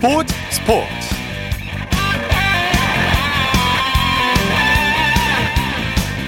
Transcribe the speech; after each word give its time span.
스포츠 0.00 0.32
스포츠. 0.52 0.88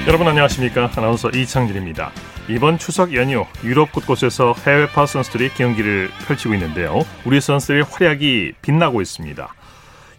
여러분 0.08 0.26
안녕하십니까? 0.26 0.90
아나운서 0.96 1.30
이창진입니다. 1.30 2.10
이번 2.48 2.78
추석 2.78 3.14
연휴 3.14 3.46
유럽 3.62 3.92
곳곳에서 3.92 4.56
해외파 4.66 5.06
선수들이 5.06 5.50
경기를 5.50 6.10
펼치고 6.26 6.52
있는데요. 6.54 7.02
우리 7.24 7.40
선수들의 7.40 7.84
활약이 7.84 8.54
빛나고 8.60 9.02
있습니다. 9.02 9.54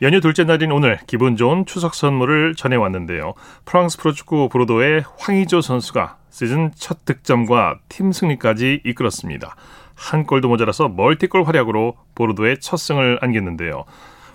연휴 0.01 0.21
둘째 0.21 0.45
날인 0.45 0.71
오늘 0.71 0.97
기분 1.05 1.35
좋은 1.35 1.65
추석 1.65 1.93
선물을 1.93 2.55
전해왔는데요. 2.55 3.33
프랑스 3.65 3.97
프로축구 3.97 4.47
보르도의 4.47 5.03
황의조 5.19 5.59
선수가 5.59 6.15
시즌 6.29 6.71
첫 6.77 7.03
득점과 7.03 7.79
팀 7.89 8.13
승리까지 8.13 8.79
이끌었습니다 8.85 9.57
한 10.01 10.25
골도 10.25 10.47
모자라서 10.47 10.89
멀티골 10.89 11.43
활약으로 11.43 11.95
보르도의 12.15 12.59
첫 12.59 12.77
승을 12.77 13.19
안겼는데요 13.21 13.85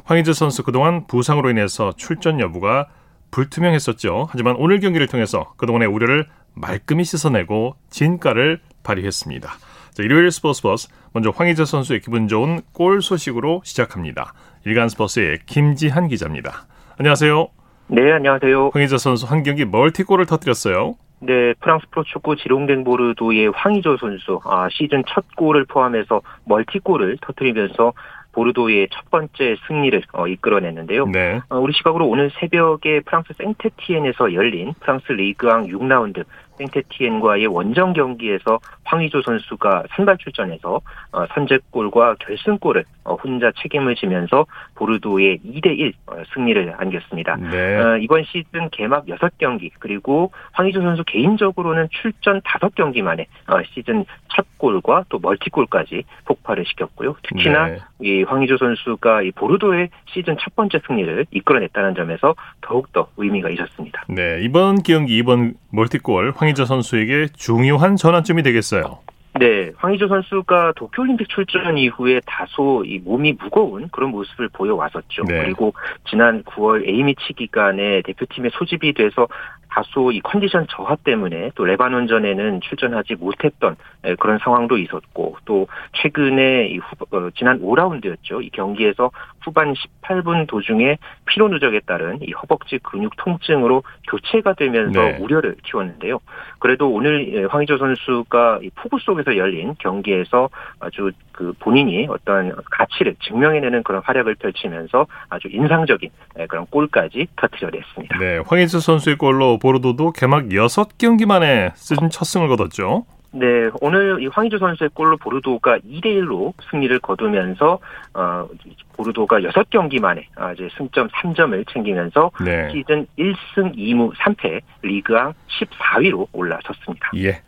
황의조 0.05 0.33
선수 0.33 0.63
그동안 0.63 1.07
부상으로 1.09 1.51
인해서 1.51 1.93
출전 1.97 2.39
여부가 2.39 2.87
불투명했었죠. 3.33 4.29
하지만 4.31 4.55
오늘 4.57 4.79
경기를 4.79 5.09
통해서 5.09 5.53
그동안의 5.57 5.89
우려를 5.89 6.27
말끔히 6.55 7.05
씻어내고 7.05 7.75
진가를 7.91 8.61
발휘했습니다. 8.85 9.49
자, 9.51 10.03
일요일 10.03 10.31
스포츠 10.31 10.63
버스 10.63 10.89
먼저 11.13 11.31
황희재 11.31 11.65
선수의 11.65 12.01
기분 12.01 12.29
좋은 12.29 12.61
골 12.73 13.03
소식으로 13.03 13.63
시작합니다. 13.65 14.33
일간 14.65 14.89
스포츠의 14.89 15.41
김지한 15.47 16.07
기자입니다. 16.07 16.67
안녕하세요. 16.99 17.49
네, 17.89 18.13
안녕하세요. 18.13 18.71
황희재 18.73 18.99
선수 18.99 19.27
한 19.27 19.43
경기 19.43 19.65
멀티골을 19.65 20.27
터뜨렸어요. 20.27 20.95
네, 21.21 21.55
프랑스 21.61 21.87
프로축구 21.91 22.37
지롱댕 22.37 22.85
보르도의 22.85 23.49
황희조 23.55 23.97
선수 23.97 24.41
아, 24.45 24.69
시즌 24.71 25.03
첫 25.09 25.25
골을 25.37 25.65
포함해서 25.65 26.21
멀티골을 26.45 27.19
터뜨리면서 27.23 27.93
보르도의 28.33 28.89
첫 28.91 29.11
번째 29.11 29.57
승리를 29.67 30.03
어, 30.13 30.27
이끌어냈는데요. 30.29 31.07
네. 31.07 31.41
어, 31.49 31.59
우리 31.59 31.73
시각으로 31.73 32.07
오늘 32.07 32.31
새벽에 32.39 33.01
프랑스 33.01 33.33
생테티엔에서 33.39 34.35
열린 34.35 34.75
프랑스 34.81 35.11
리그왕 35.13 35.69
6라운드 35.69 36.25
생테티엔과의 36.59 37.47
원정 37.47 37.93
경기에서 37.93 38.59
황의조 38.85 39.23
선수가 39.23 39.85
선발 39.97 40.19
출전해서 40.19 40.81
어, 41.13 41.27
선제골과 41.35 42.17
결승골을 42.21 42.85
어, 43.05 43.15
혼자 43.15 43.53
책임을 43.63 43.95
지면서 43.95 44.47
보르도의 44.75 45.41
2대1 45.45 45.93
어, 46.07 46.23
승리를 46.35 46.75
안겼습니다. 46.77 47.37
네. 47.37 47.77
어, 47.77 47.97
이번 47.99 48.25
시즌 48.25 48.69
개막 48.71 49.07
6경기 49.07 49.71
그리고 49.79 50.33
황의조 50.53 50.83
선수 50.83 51.05
개인적으로는 51.05 51.89
출전 51.91 52.41
5경기 52.41 53.03
만에 53.03 53.27
어, 53.49 53.63
시즌 53.73 54.05
첫 54.29 54.47
골과 54.59 55.05
또 55.09 55.19
멀티골까지 55.19 56.05
폭발을 56.25 56.65
시켰고요. 56.67 57.17
특히나 57.23 57.67
네. 57.69 57.79
이 58.01 58.23
황의조 58.23 58.57
선수가 58.57 59.23
이 59.23 59.31
보르도의 59.33 59.89
시즌 60.07 60.37
첫 60.41 60.55
번째 60.57 60.81
승리를 60.87 61.27
이끌어냈다는 61.31 61.95
점에서 61.95 62.35
더욱더 62.61 63.09
의미가 63.17 63.51
있었습니다. 63.51 64.05
네. 64.09 64.41
이번 64.43 64.83
경기, 64.83 65.17
이번 65.17 65.55
멀티골 65.71 66.33
황 66.37 66.46
희재 66.49 66.65
선수에게 66.65 67.29
중요한 67.37 67.97
전환점이 67.97 68.43
되겠어요. 68.43 68.99
네, 69.39 69.71
황의조 69.77 70.09
선수가 70.09 70.73
도쿄올림픽 70.77 71.29
출전 71.29 71.77
이후에 71.77 72.21
다소 72.25 72.85
이 72.87 72.99
몸이 72.99 73.35
무거운 73.35 73.89
그런 73.89 74.11
모습을 74.11 74.49
보여왔었죠. 74.49 75.25
네. 75.25 75.43
그리고 75.45 75.75
지난 76.09 76.43
9월 76.45 76.87
A매치 76.89 77.35
기간에 77.35 78.03
대표팀에 78.03 78.51
소집이 78.53 78.95
돼서 78.95 79.29
다소 79.77 80.11
이 80.11 80.21
컨디션 80.21 80.67
저하 80.71 80.97
때문에 80.97 81.51
또 81.55 81.65
레바논전에는 81.67 82.63
출전하지 82.63 83.17
못했던 83.17 83.77
에, 84.05 84.15
그런 84.15 84.39
상황도 84.39 84.79
있었고 84.79 85.37
또 85.45 85.69
최근에 85.93 86.69
이 86.69 86.79
후, 86.79 86.97
어, 87.11 87.29
지난 87.37 87.61
5라운드였죠. 87.61 88.43
이 88.43 88.49
경기에서 88.49 89.11
후반 89.43 89.75
18분 89.75 90.47
도중에 90.47 90.97
피로 91.27 91.49
누적에 91.49 91.81
따른 91.81 92.19
이 92.23 92.33
허벅지 92.33 92.79
근육 92.79 93.17
통증으로 93.19 93.83
교체가 94.09 94.55
되면서 94.55 94.99
네. 94.99 95.19
우려를 95.19 95.57
키웠는데요. 95.63 96.21
그래도 96.59 96.91
오늘 96.91 97.35
예, 97.35 97.45
황의조 97.45 97.77
선수가 97.77 98.61
이 98.63 98.71
폭우 98.77 98.99
속에서 98.99 99.37
열린 99.37 99.75
경기에서 99.79 100.49
아주 100.81 101.13
그 101.37 101.53
본인이 101.61 102.07
어떤 102.11 102.53
가치를 102.71 103.15
증명해내는 103.23 103.85
그런 103.85 104.03
활약을 104.03 104.35
펼치면서 104.37 105.07
아주 105.29 105.49
인상적인 105.49 106.11
예, 106.41 106.47
그런 106.47 106.67
골까지 106.67 107.29
터뜨려냈습니다. 107.37 108.19
네. 108.19 108.41
황희재 108.45 108.81
선수의 108.81 109.17
골로 109.17 109.59
보르도도 109.59 110.13
개막 110.13 110.47
6경기 110.47 111.27
만에 111.27 111.73
시즌 111.77 112.11
첫 112.11 112.25
승을 112.25 112.49
거뒀죠. 112.49 113.05
네, 113.33 113.69
오늘 113.83 114.23
이 114.23 114.29
황의조 114.29 114.59
선수의 114.59 114.91
골로 114.95 115.19
보르도가 115.19 115.79
2대 115.81 116.07
1로 116.07 116.55
승리를 116.71 116.99
거두면서 117.01 117.79
어 118.15 118.49
보르도가 118.97 119.41
6경기 119.41 120.01
만에 120.01 120.27
아, 120.37 120.53
이제 120.53 120.69
승점 120.79 121.09
3점을 121.09 121.65
챙기면서 121.71 122.31
네. 122.43 122.71
시즌 122.73 123.07
1승 123.19 123.77
2무 123.77 124.15
3패 124.15 124.63
리그왕 124.83 125.35
14위로 125.49 126.29
올라섰습니다. 126.33 127.11
예. 127.17 127.43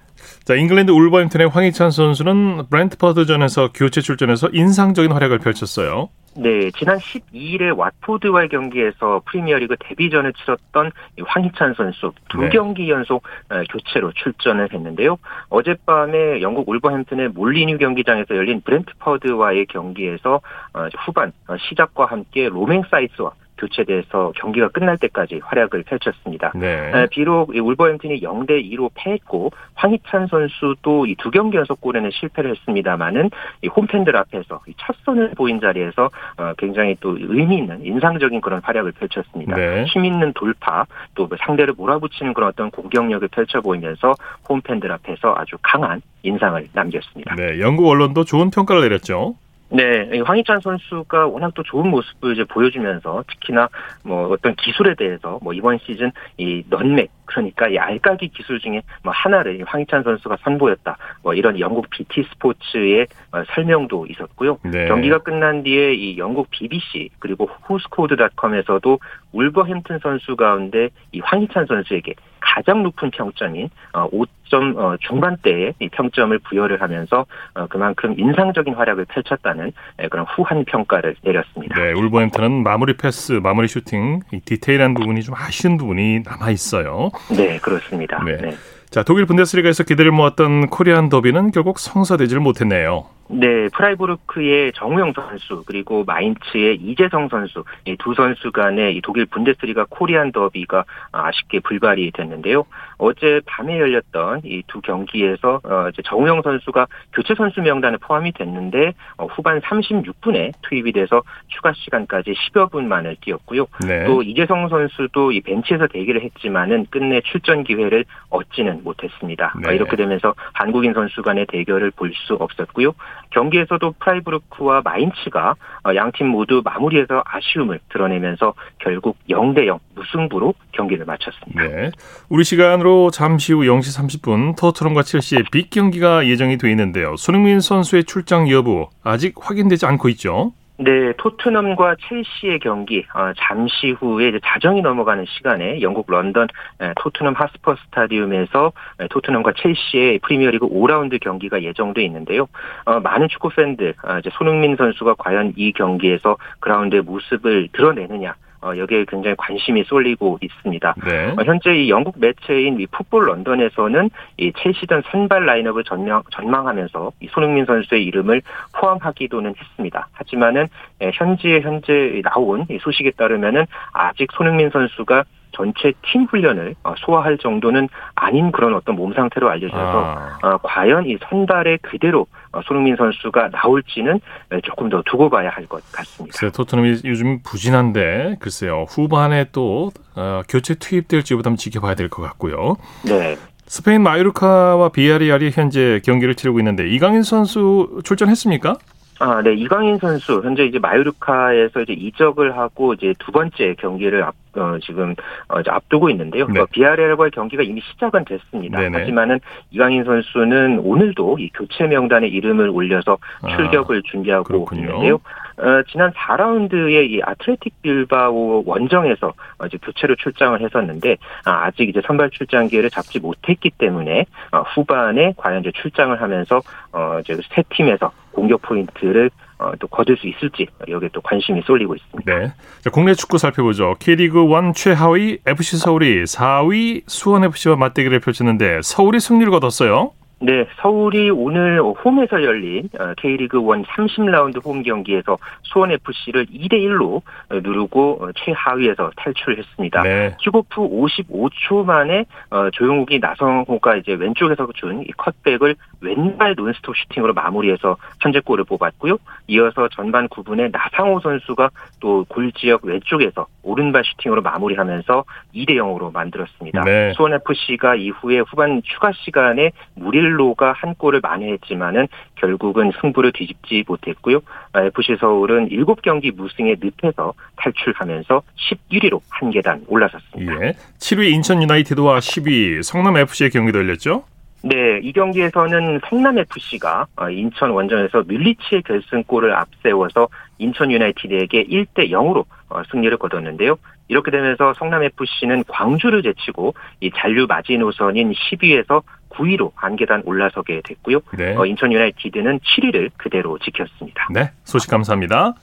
자, 0.49 0.55
잉글랜드 0.55 0.91
울버햄튼의 0.93 1.51
황희찬 1.51 1.91
선수는 1.91 2.69
브랜트퍼드전에서 2.71 3.73
교체 3.75 4.01
출전해서 4.01 4.49
인상적인 4.55 5.13
활약을 5.13 5.41
펼쳤어요. 5.41 6.09
네, 6.39 6.71
지난 6.71 6.97
12일에 6.97 7.77
왓포드와의 7.77 8.51
경기에서 8.51 9.21
프리미어리그 9.27 9.77
데뷔전을 9.79 10.33
치렀던 10.33 10.91
이 11.19 11.23
황희찬 11.27 11.75
선수 11.75 12.13
두 12.31 12.41
네. 12.41 12.49
경기 12.49 12.89
연속 12.89 13.25
어, 13.51 13.63
교체로 13.69 14.11
출전을 14.13 14.73
했는데요. 14.73 15.19
어젯밤에 15.51 16.41
영국 16.41 16.67
울버햄튼의 16.67 17.29
몰리뉴 17.29 17.77
경기장에서 17.77 18.35
열린 18.35 18.63
브랜트퍼드와의 18.63 19.67
경기에서 19.67 20.41
어, 20.73 20.89
후반 21.05 21.31
어, 21.49 21.57
시작과 21.59 22.07
함께 22.07 22.49
로맹 22.49 22.85
사이스와 22.91 23.33
교체돼서 23.59 24.33
경기가 24.37 24.69
끝날 24.69 24.97
때까지 24.97 25.41
활약을 25.45 25.83
펼쳤습니다. 25.83 26.53
네. 26.55 26.91
에, 26.95 27.07
비록 27.11 27.55
이 27.55 27.61
울버햄튼이 27.61 28.21
0대 28.23 28.65
2로 28.73 28.91
패했고 28.95 29.51
황희찬 29.75 30.29
선수도 30.29 31.05
이 31.07 31.19
두 31.19 31.31
경기 31.31 31.59
연속 31.59 31.81
골에는 31.81 32.11
실패를 32.11 32.53
했습니다만은 32.53 33.31
이 33.63 33.67
홈팬들 33.69 34.17
앞에서 34.17 34.61
이첫 34.67 34.97
선을 35.05 35.33
보인 35.37 35.61
자리에서 35.61 36.11
어, 36.39 36.53
굉장히 36.57 36.97
또 37.01 37.17
의미 37.19 37.59
있는 37.59 37.85
인상적인 37.85 38.41
그런 38.41 38.61
활약을 38.63 38.93
펼쳤습니다. 38.93 39.57
네. 39.57 39.85
힘 39.85 40.05
있는 40.05 40.33
돌파 40.33 40.87
또뭐 41.15 41.31
상대를 41.41 41.75
몰아붙이는 41.77 42.33
그런 42.33 42.49
어떤 42.49 42.71
공격력을 42.71 43.27
펼쳐 43.29 43.61
보이면서 43.61 44.15
홈팬들 44.49 44.91
앞에서 44.93 45.35
아주 45.37 45.57
강한 45.61 46.01
인상을 46.23 46.69
남겼습니다. 46.73 47.35
네, 47.35 47.61
영국 47.61 47.89
언론도 47.89 48.25
좋은 48.25 48.51
평가를 48.51 48.83
내렸죠. 48.83 49.35
네, 49.71 50.09
이 50.15 50.21
황희찬 50.21 50.61
선수가 50.61 51.27
워낙 51.27 51.53
또 51.55 51.63
좋은 51.63 51.89
모습을 51.89 52.33
이제 52.33 52.45
보여주면서 52.45 53.25
특히나 53.29 53.69
뭐 54.03 54.29
어떤 54.29 54.55
기술에 54.55 54.95
대해서 54.95 55.39
뭐 55.43 55.53
이번 55.53 55.79
시즌 55.79 56.11
이 56.39 56.65
넌맥 56.71 57.11
그러니까 57.27 57.69
이 57.69 57.77
알까기 57.77 58.29
기술 58.29 58.59
중에 58.59 58.83
뭐 59.03 59.13
하나를 59.13 59.61
이 59.61 59.63
황희찬 59.63 60.03
선수가 60.03 60.39
선보였다. 60.43 60.97
뭐 61.23 61.35
이런 61.35 61.61
영국 61.61 61.91
BT 61.91 62.25
스포츠의 62.31 63.07
어, 63.33 63.43
설명도 63.55 64.07
있었고요. 64.09 64.59
네. 64.65 64.87
경기가 64.89 65.19
끝난 65.19 65.63
뒤에 65.63 65.93
이 65.93 66.17
영국 66.17 66.51
BBC 66.51 67.11
그리고 67.19 67.51
후스코드닷컴에서도 67.65 68.99
울버햄튼 69.33 69.99
선수 70.03 70.37
가운데 70.37 70.89
이 71.13 71.21
황희찬 71.21 71.67
선수에게 71.67 72.15
가장 72.41 72.83
높은 72.83 73.11
평점인 73.11 73.71
5점 73.93 74.77
어, 74.77 74.97
중반대의 75.01 75.75
이 75.81 75.89
평점을 75.89 76.39
부여를 76.41 76.81
하면서 76.81 77.27
어, 77.55 77.67
그만큼 77.67 78.15
인상적인 78.19 78.75
활약을 78.75 79.07
펼쳤다는 79.07 79.73
예, 80.03 80.09
그런 80.09 80.27
후한 80.27 80.65
평가를 80.65 81.17
내렸습니다. 81.23 81.81
네, 81.81 81.93
울버햄튼은 81.93 82.63
마무리 82.63 82.97
패스, 82.97 83.33
마무리 83.33 83.69
슈팅, 83.69 84.21
이 84.33 84.41
디테일한 84.41 84.95
부분이 84.95 85.23
좀 85.23 85.35
아쉬운 85.37 85.77
부분이 85.77 86.21
남아 86.25 86.51
있어요. 86.51 87.11
네, 87.37 87.59
그렇습니다. 87.59 88.23
네. 88.25 88.37
네. 88.37 88.51
자, 88.91 89.03
독일 89.03 89.27
분데스리가에서 89.27 89.85
기대를 89.85 90.13
모았던 90.13 90.69
코리안 90.69 91.11
더비는 91.11 91.51
결국 91.51 91.79
성사되지를 91.79 92.41
못했네요. 92.41 93.05
네, 93.31 93.69
프라이부르크의 93.75 94.73
정우영 94.73 95.13
선수 95.13 95.63
그리고 95.67 96.05
마인츠의 96.05 96.77
이재성 96.77 97.29
선수 97.29 97.65
이두 97.85 98.15
선수 98.15 98.51
간의 98.53 98.97
이 98.97 99.01
독일 99.03 99.27
분데스리가 99.27 99.87
코리안 99.91 100.33
더비가 100.33 100.85
아쉽게 101.13 101.61
불발이 101.61 102.11
됐는데요. 102.13 102.65
어제 102.99 103.41
밤에 103.47 103.79
열렸던 103.79 104.43
이 104.45 104.63
두 104.69 104.81
경기에서 104.81 105.61
어 105.65 105.89
이제 105.89 106.03
정우영 106.03 106.43
선수가 106.43 106.87
교체 107.15 107.35
선수 107.35 107.61
명단에 107.63 107.97
포함이 107.99 108.33
됐는데 108.33 108.93
어 109.17 109.27
후반 109.27 109.61
36분에 109.61 110.53
투입이 110.63 110.93
돼서 110.93 111.23
추가 111.49 111.73
시간까지 111.73 112.33
10여 112.33 112.71
분 112.71 112.89
만을 112.89 113.17
뛰었고요. 113.21 113.67
네. 113.87 114.05
또 114.05 114.23
이재성 114.23 114.69
선수도 114.69 115.33
이 115.33 115.41
벤치에서 115.41 115.87
대기를 115.87 116.23
했지만은 116.23 116.87
끝내 116.91 117.21
출전 117.23 117.65
기회를 117.65 118.05
얻지는 118.31 118.83
못했습니다. 118.85 119.55
네. 119.63 119.69
어, 119.71 119.73
이렇게 119.73 119.97
되면서 119.97 120.35
한국인 120.53 120.93
선수 120.93 121.23
간의 121.23 121.47
대결을 121.47 121.91
볼 121.93 122.09
수 122.27 122.35
없었고요. 122.35 122.95
경기에서도 123.31 123.95
프라이부르크와 123.99 124.83
마인츠가 124.85 125.55
어, 125.85 125.95
양팀 125.95 126.27
모두 126.29 126.63
마무리에서 126.65 127.23
아쉬움을 127.25 127.81
드러내면서 127.91 128.55
결국 128.79 129.17
0대 129.29 129.67
0 129.67 129.79
무승부로 129.95 130.55
경기를 130.73 131.05
마쳤습니다. 131.05 131.63
네. 131.63 131.91
우리 132.29 132.45
시간으로 132.45 133.11
잠시 133.11 133.53
후 133.53 133.61
0시 133.61 134.23
30분 134.23 134.57
토트넘과 134.57 135.03
첼시의 135.03 135.45
big 135.51 135.71
경기가 135.71 136.27
예정이 136.27 136.59
돼 136.59 136.71
있는데요. 136.71 137.17
손흥민 137.17 137.61
선수의 137.61 138.05
출장 138.05 138.51
여부 138.51 138.89
아직 139.03 139.35
확인되지 139.39 139.87
않고 139.87 140.09
있죠. 140.11 140.53
네, 140.81 141.13
토트넘과 141.17 141.97
첼시의 142.09 142.61
경기 142.61 143.05
어, 143.13 143.33
잠시 143.37 143.91
후에 143.91 144.29
이제 144.29 144.39
자정이 144.45 144.81
넘어가는 144.81 145.25
시간에 145.27 145.81
영국 145.81 146.09
런던 146.09 146.47
에, 146.81 146.93
토트넘 146.97 147.35
홋스퍼 147.35 147.75
스타디움에서 147.75 148.73
에, 149.01 149.09
토트넘과 149.09 149.55
첼시의 149.57 150.21
프리미어리그 150.21 150.69
5라운드 150.69 151.19
경기가 151.21 151.65
예정돼 151.65 152.05
있는데요. 152.05 152.47
어, 152.85 153.01
많은 153.01 153.29
축구 153.29 153.49
팬들, 153.49 153.95
어, 154.05 154.19
이제 154.21 154.31
손흥민 154.35 154.77
선수가 154.77 155.17
과연 155.19 155.55
이 155.57 155.73
경기에서 155.73 156.37
그라운드에 156.61 157.03
모습을 157.03 157.71
드러내느냐 157.73 158.37
어, 158.61 158.73
여기에 158.77 159.05
굉장히 159.09 159.37
관심이 159.37 159.85
쏠리고 159.85 160.39
있습니다. 160.41 160.95
네. 161.07 161.35
어, 161.39 161.45
현재 161.45 161.75
이 161.75 161.91
영국 161.91 162.15
매체인 162.19 162.81
이 162.81 162.87
풋볼 162.87 163.29
런던에서는 163.29 164.11
이 164.39 164.53
첼시전 164.57 165.03
선발 165.11 165.47
라인업을 165.47 165.85
전망, 165.85 166.23
전망하면서 166.33 167.13
이 167.21 167.29
손흥민 167.31 167.65
선수의 167.65 168.05
이름을 168.05 168.43
포함하기도는 168.73 169.55
했습니다. 169.57 170.09
하지만은 170.13 170.67
예, 171.03 171.11
현지에 171.15 171.61
현재 171.61 172.21
나온 172.25 172.67
이 172.71 172.79
소식에 172.81 173.13
따르면은 173.13 173.67
아직 173.93 174.29
손흥민 174.33 174.71
선수가 174.71 175.25
전체 175.59 175.93
팀 176.03 176.25
훈련을 176.27 176.77
어, 176.85 176.95
소화할 176.99 177.37
정도는 177.37 177.89
아닌 178.15 178.53
그런 178.53 178.75
어떤 178.75 178.95
몸 178.95 179.13
상태로 179.13 179.51
알려져서 179.51 179.77
아. 179.83 180.39
어, 180.43 180.59
과연 180.63 181.07
이 181.07 181.19
선발에 181.29 181.79
그대로 181.83 182.27
어, 182.53 182.61
손흥민 182.65 182.95
선수가 182.97 183.49
나올지는 183.51 184.21
조금 184.63 184.89
더 184.89 185.03
두고 185.05 185.29
봐야 185.29 185.51
할 185.51 185.67
것 185.67 185.83
같습니다. 185.93 186.39
글쎄, 186.39 186.53
토트넘이 186.57 187.01
요즘 187.05 187.41
부진한데 187.43 188.37
글쎄요 188.41 188.87
후반에 188.89 189.47
또 189.53 189.91
어, 190.15 190.43
교체 190.49 190.75
투입될지부터 190.77 191.49
한번 191.51 191.57
지켜봐야 191.57 191.95
될 191.97 192.09
것 192.09 192.23
같고요. 192.23 192.77
네. 193.05 193.37
스페인 193.67 194.03
마요르카와 194.03 194.91
비아리알이 194.91 195.51
현재 195.53 196.01
경기를 196.05 196.35
치르고 196.37 196.59
있는데 196.61 196.89
이강인 196.89 197.23
선수 197.23 198.01
출전했습니까? 198.05 198.77
아, 199.21 199.43
네. 199.43 199.55
이강인 199.55 199.99
선수 199.99 200.41
현재 200.45 200.65
이제 200.65 200.79
마요르카에서 200.79 201.81
이제 201.81 201.93
이적을 201.93 202.57
하고 202.57 202.95
이제 202.95 203.15
두 203.19 203.33
번째 203.33 203.75
경기를 203.79 204.23
앞, 204.23 204.35
어, 204.55 204.79
지금 204.81 205.15
어, 205.49 205.61
이제 205.61 205.71
앞두고 205.71 206.11
있는데요. 206.11 206.47
네. 206.47 206.61
어, 206.61 206.67
비아레알과의 206.71 207.33
경기가 207.33 207.63
이미 207.63 207.81
시작은 207.81 208.25
됐습니다. 208.25 208.79
네네. 208.81 208.99
하지만은 208.99 209.41
이강인 209.71 210.05
선수는 210.05 210.81
오늘도 210.81 211.39
이 211.41 211.51
교체 211.51 211.85
명단에 211.85 212.29
이름을 212.29 212.69
올려서 212.69 213.19
아, 213.43 213.57
출격을 213.57 213.99
아, 213.99 214.11
준비하고 214.11 214.45
그렇군요. 214.45 214.83
있는데요. 214.83 215.21
어, 215.59 215.83
지난 215.91 216.13
4라운드에 216.13 217.11
이 217.11 217.21
아틀레틱 217.23 217.83
빌바오 217.83 218.63
원정에서 218.65 219.35
어, 219.59 219.67
이제 219.67 219.77
교체로 219.83 220.15
출장을 220.17 220.61
했었는데 220.61 221.17
아, 221.45 221.67
아직 221.67 221.89
이제 221.89 222.01
선발 222.07 222.31
출장 222.31 222.69
기회를 222.69 222.91
잡지 222.91 223.19
못했기 223.19 223.71
때문에 223.79 224.27
어, 224.53 224.63
후반에 224.75 225.35
과연 225.37 225.61
이제 225.61 225.73
출장을 225.75 226.21
하면서 226.21 226.61
어, 226.93 227.19
이제 227.21 227.37
새 227.55 227.63
팀에서 227.71 228.13
공격 228.33 228.63
포인트를 228.63 229.31
어, 229.59 229.73
또 229.81 229.89
거둘 229.89 230.17
수 230.17 230.29
있을지 230.29 230.69
여기에 230.89 231.11
또 231.13 231.21
관심이 231.21 231.61
쏠리고 231.63 231.97
있습니다. 231.97 232.33
네. 232.33 232.53
자, 232.81 232.91
국내 232.91 233.15
축구 233.15 233.39
살펴보죠. 233.39 233.97
K리그 233.99 234.45
1 234.45 234.73
최하위 234.75 235.39
FC 235.45 235.79
서울이 235.79 236.23
4위 236.25 237.03
수원 237.09 237.43
FC와 237.45 237.75
맞대결을 237.77 238.21
펼쳤는데 238.21 238.81
서울이 238.83 239.19
승리를 239.19 239.51
거뒀어요. 239.51 240.13
네, 240.41 240.67
서울이 240.77 241.31
오늘 241.31 241.81
홈에서 241.81 242.43
열린 242.43 242.89
어, 242.99 243.13
K리그 243.17 243.59
1 243.59 243.65
30라운드 243.65 244.65
홈 244.65 244.83
경기에서 244.83 245.37
수원 245.63 245.91
FC를 245.91 246.47
2대 246.47 246.75
1로 246.75 247.23
누르고 247.51 248.19
어, 248.23 248.29
최하위에서 248.37 249.11
탈출했습니다. 249.17 250.03
네. 250.03 250.37
킥오프 250.39 250.81
55초 250.81 251.85
만에 251.85 252.25
어, 252.51 252.71
조용욱이 252.71 253.19
나성호가 253.19 253.97
이제 253.97 254.13
왼쪽에서 254.15 254.69
준 254.75 254.99
이 254.99 255.13
컷백을 255.17 255.75
왼발 256.01 256.55
논스톱 256.57 256.97
슈팅으로 256.97 257.33
마무리해서 257.35 257.97
선제골을 258.23 258.65
뽑았고요. 258.65 259.17
이어서 259.49 259.89
전반 259.89 260.29
9분에 260.29 260.71
나상호 260.73 261.21
선수가 261.21 261.71
또 262.01 262.25
골 262.29 262.53
지역 262.53 262.85
왼쪽에서 262.85 263.47
오른발 263.63 264.03
슈팅으로 264.05 264.43
마무리하면서 264.43 265.25
2대 265.55 265.71
0으로 265.77 266.13
만들었습니다. 266.13 266.83
네. 266.83 267.13
수원 267.15 267.33
FC가 267.35 267.95
이후에 267.95 268.41
후반 268.41 268.83
추가 268.85 269.13
시간에 269.13 269.71
무 269.95 270.11
릴로가 270.29 270.73
한 270.73 270.95
골을 270.95 271.21
만회했지만은 271.23 272.09
결국은 272.37 272.93
승부를 273.01 273.33
뒤집지 273.33 273.85
못했고요. 273.87 274.41
FC 274.75 275.17
서울은 275.19 275.69
7경기 275.71 276.35
무승의 276.35 276.77
늪에서 276.81 277.33
탈출하면서 277.57 278.43
11위로 278.91 279.21
한 279.31 279.51
계단 279.51 279.83
올라섰습니다. 279.89 280.67
예. 280.67 280.73
7위 280.99 281.31
인천 281.31 281.63
유나이티드와 281.63 282.19
10위 282.19 282.83
성남 282.83 283.17
FC의 283.17 283.51
경기도 283.51 283.79
열렸죠? 283.79 284.25
네, 284.63 284.99
이 285.03 285.13
경기에서는 285.13 286.01
성남FC가 286.09 287.07
어, 287.17 287.31
인천 287.31 287.71
원정에서 287.71 288.25
밀리치의 288.27 288.83
결승골을 288.83 289.55
앞세워서 289.55 290.29
인천 290.59 290.91
유나이티드에게 290.91 291.65
1대 291.67 292.11
0으로 292.11 292.45
어, 292.69 292.83
승리를 292.91 293.17
거뒀는데요. 293.19 293.77
이렇게 294.09 294.31
되면서 294.31 294.75
성남FC는 294.75 295.65
광주를 295.69 296.23
제치고 296.23 296.75
이 297.01 297.11
잔류 297.15 297.47
마지노선인 297.47 298.33
10위에서 298.33 299.03
9위로 299.31 299.73
안계단 299.77 300.23
올라서게 300.25 300.83
됐고요. 300.85 301.21
네. 301.37 301.55
어, 301.57 301.67
인천 301.67 301.93
유나이티드는 301.93 302.61
7위를 302.61 303.11
그대로 303.17 303.59
지켰습니다. 303.59 304.29
네, 304.33 304.51
소식 304.65 304.91
감사합니다. 304.91 305.55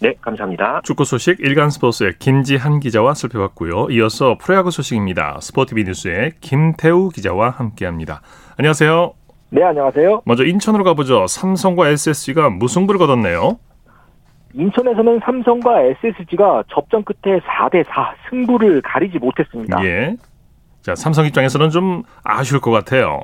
네, 0.00 0.14
감사합니다. 0.20 0.80
축구 0.82 1.04
소식 1.04 1.40
일간 1.40 1.68
스포츠의 1.68 2.14
김지한 2.18 2.80
기자와 2.80 3.12
살펴봤고요. 3.14 3.88
이어서 3.90 4.38
프로야구 4.40 4.70
소식입니다. 4.70 5.38
스포티비 5.40 5.84
뉴스의 5.84 6.32
김태우 6.40 7.10
기자와 7.10 7.50
함께합니다. 7.50 8.22
안녕하세요. 8.56 9.12
네, 9.50 9.62
안녕하세요. 9.62 10.22
먼저 10.24 10.44
인천으로 10.44 10.84
가보죠. 10.84 11.26
삼성과 11.26 11.88
SSG가 11.88 12.48
무승부를 12.48 12.98
거뒀네요. 12.98 13.58
인천에서는 14.54 15.20
삼성과 15.22 15.82
SSG가 15.82 16.64
접전 16.68 17.04
끝에 17.04 17.38
4대 17.40 17.84
4 17.86 18.14
승부를 18.28 18.80
가리지 18.82 19.18
못했습니다. 19.18 19.84
예. 19.84 20.16
자, 20.82 20.94
삼성 20.94 21.26
입장에서는 21.26 21.70
좀 21.70 22.02
아쉬울 22.24 22.60
것 22.60 22.70
같아요. 22.70 23.20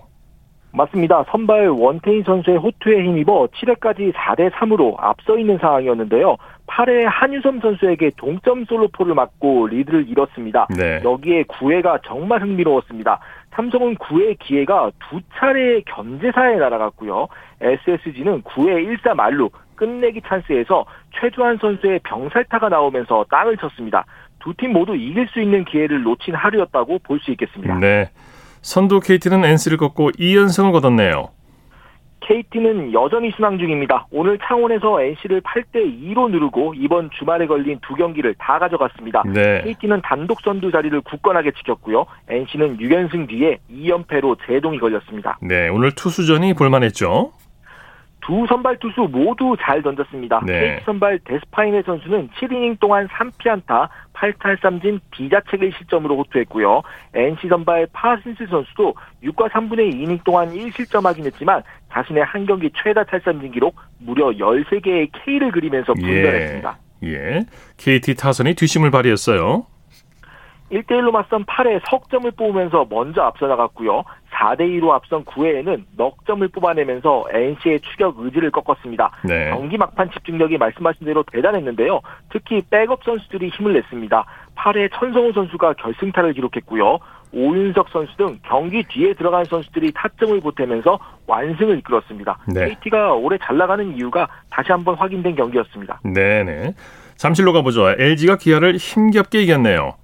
맞습니다. 0.72 1.24
선발 1.30 1.68
원태인 1.68 2.22
선수의 2.22 2.58
호투에 2.58 3.02
힘입어 3.02 3.46
7회까지 3.46 4.12
4대 4.12 4.50
3으로 4.50 4.94
앞서 4.98 5.38
있는 5.38 5.56
상황이었는데요. 5.58 6.36
8회 6.66 7.04
한유섬 7.08 7.60
선수에게 7.60 8.10
동점 8.18 8.66
솔로포를 8.66 9.14
맞고 9.14 9.68
리드를 9.68 10.06
잃었습니다. 10.08 10.66
네. 10.76 11.00
여기에 11.02 11.44
9회가 11.44 12.00
정말 12.04 12.42
흥미로웠습니다. 12.42 13.20
삼성은 13.54 13.94
9회 13.94 14.38
기회가 14.38 14.90
두 15.08 15.20
차례 15.38 15.80
견제사에 15.82 16.56
날아갔고요. 16.56 17.28
SSG는 17.62 18.42
9회 18.42 18.98
1사 18.98 19.14
말루 19.14 19.48
끝내기 19.76 20.20
찬스에서 20.26 20.84
최주환 21.18 21.58
선수의 21.58 22.00
병살타가 22.04 22.68
나오면서 22.68 23.24
땅을 23.30 23.56
쳤습니다. 23.56 24.04
두 24.46 24.54
팀 24.54 24.72
모두 24.72 24.94
이길 24.94 25.26
수 25.28 25.40
있는 25.40 25.64
기회를 25.64 26.02
놓친 26.04 26.34
하루였다고 26.34 27.00
볼 27.00 27.18
수 27.20 27.32
있겠습니다. 27.32 27.78
네. 27.80 28.10
선두 28.62 29.00
KT는 29.00 29.44
NC를 29.44 29.76
꺾고 29.76 30.12
2연승을 30.12 30.70
거뒀네요. 30.72 31.30
KT는 32.20 32.92
여전히 32.92 33.30
순항 33.36 33.56
중입니다. 33.58 34.06
오늘 34.10 34.36
창원에서 34.44 35.00
NC를 35.00 35.42
8대 35.42 35.76
2로 36.14 36.28
누르고 36.30 36.74
이번 36.76 37.08
주말에 37.16 37.46
걸린 37.46 37.78
두 37.86 37.94
경기를 37.94 38.34
다 38.38 38.58
가져갔습니다. 38.58 39.22
네. 39.32 39.62
KT는 39.62 40.00
단독 40.02 40.40
선두 40.40 40.72
자리를 40.72 41.00
굳건하게 41.02 41.52
지켰고요. 41.52 42.06
NC는 42.28 42.78
6연승 42.78 43.28
뒤에 43.28 43.58
2연패로 43.70 44.38
제동이 44.46 44.78
걸렸습니다. 44.78 45.38
네, 45.40 45.68
오늘 45.68 45.92
투수전이 45.92 46.54
볼만했죠. 46.54 47.30
두 48.26 48.44
선발 48.48 48.78
투수 48.80 49.02
모두 49.02 49.56
잘 49.60 49.80
던졌습니다. 49.82 50.40
네. 50.44 50.74
KT 50.74 50.84
선발 50.84 51.20
데스파이네 51.20 51.82
선수는 51.82 52.28
7이닝 52.30 52.80
동안 52.80 53.06
3피안타 53.06 53.88
8탈3진 54.14 55.00
비자책을 55.12 55.72
실점으로 55.78 56.16
호투했고요. 56.18 56.82
NC 57.14 57.46
선발 57.48 57.86
파슨스 57.92 58.46
선수도 58.50 58.94
6과 59.22 59.48
3분의 59.50 59.94
2이닝 59.94 60.24
동안 60.24 60.50
1실점하긴 60.50 61.24
했지만 61.26 61.62
자신의 61.92 62.24
한 62.24 62.46
경기 62.46 62.68
최다 62.82 63.04
탈삼진 63.04 63.52
기록 63.52 63.76
무려 63.98 64.30
13개의 64.30 65.10
K를 65.12 65.52
그리면서 65.52 65.94
분별했습니다. 65.94 66.78
예. 67.04 67.08
예. 67.08 67.40
KT 67.76 68.16
타선이 68.16 68.54
뒷심을 68.54 68.90
발휘했어요. 68.90 69.66
1대1로 70.70 71.10
맞선 71.12 71.44
8회 71.44 71.80
석점을 71.88 72.30
뽑으면서 72.32 72.86
먼저 72.90 73.22
앞서 73.22 73.46
나갔고요. 73.46 74.04
4대2로 74.32 74.90
앞선 74.90 75.24
9회에는 75.24 75.84
넉 75.96 76.26
점을 76.26 76.46
뽑아내면서 76.48 77.26
NC의 77.30 77.80
추격 77.80 78.16
의지를 78.18 78.50
꺾었습니다. 78.50 79.10
네. 79.24 79.50
경기 79.50 79.78
막판 79.78 80.10
집중력이 80.10 80.58
말씀하신 80.58 81.06
대로 81.06 81.22
대단했는데요. 81.30 82.00
특히 82.30 82.62
백업 82.68 83.02
선수들이 83.04 83.48
힘을 83.50 83.74
냈습니다. 83.74 84.24
8회 84.56 84.90
천성호 84.94 85.32
선수가 85.32 85.74
결승타를 85.74 86.34
기록했고요. 86.34 86.98
오윤석 87.32 87.88
선수 87.90 88.16
등 88.16 88.38
경기 88.46 88.82
뒤에 88.84 89.14
들어간 89.14 89.44
선수들이 89.44 89.92
타점을 89.92 90.40
보태면서 90.40 90.98
완승을 91.26 91.78
이끌었습니다. 91.78 92.38
네. 92.48 92.68
KT가 92.68 93.14
올해 93.14 93.38
잘 93.42 93.56
나가는 93.56 93.96
이유가 93.96 94.28
다시 94.50 94.72
한번 94.72 94.94
확인된 94.94 95.34
경기였습니다. 95.34 96.00
네네. 96.04 96.74
잠실로 97.16 97.52
가보죠. 97.52 97.90
LG가 97.98 98.36
기아를 98.36 98.76
힘겹게 98.76 99.42
이겼네요. 99.42 99.94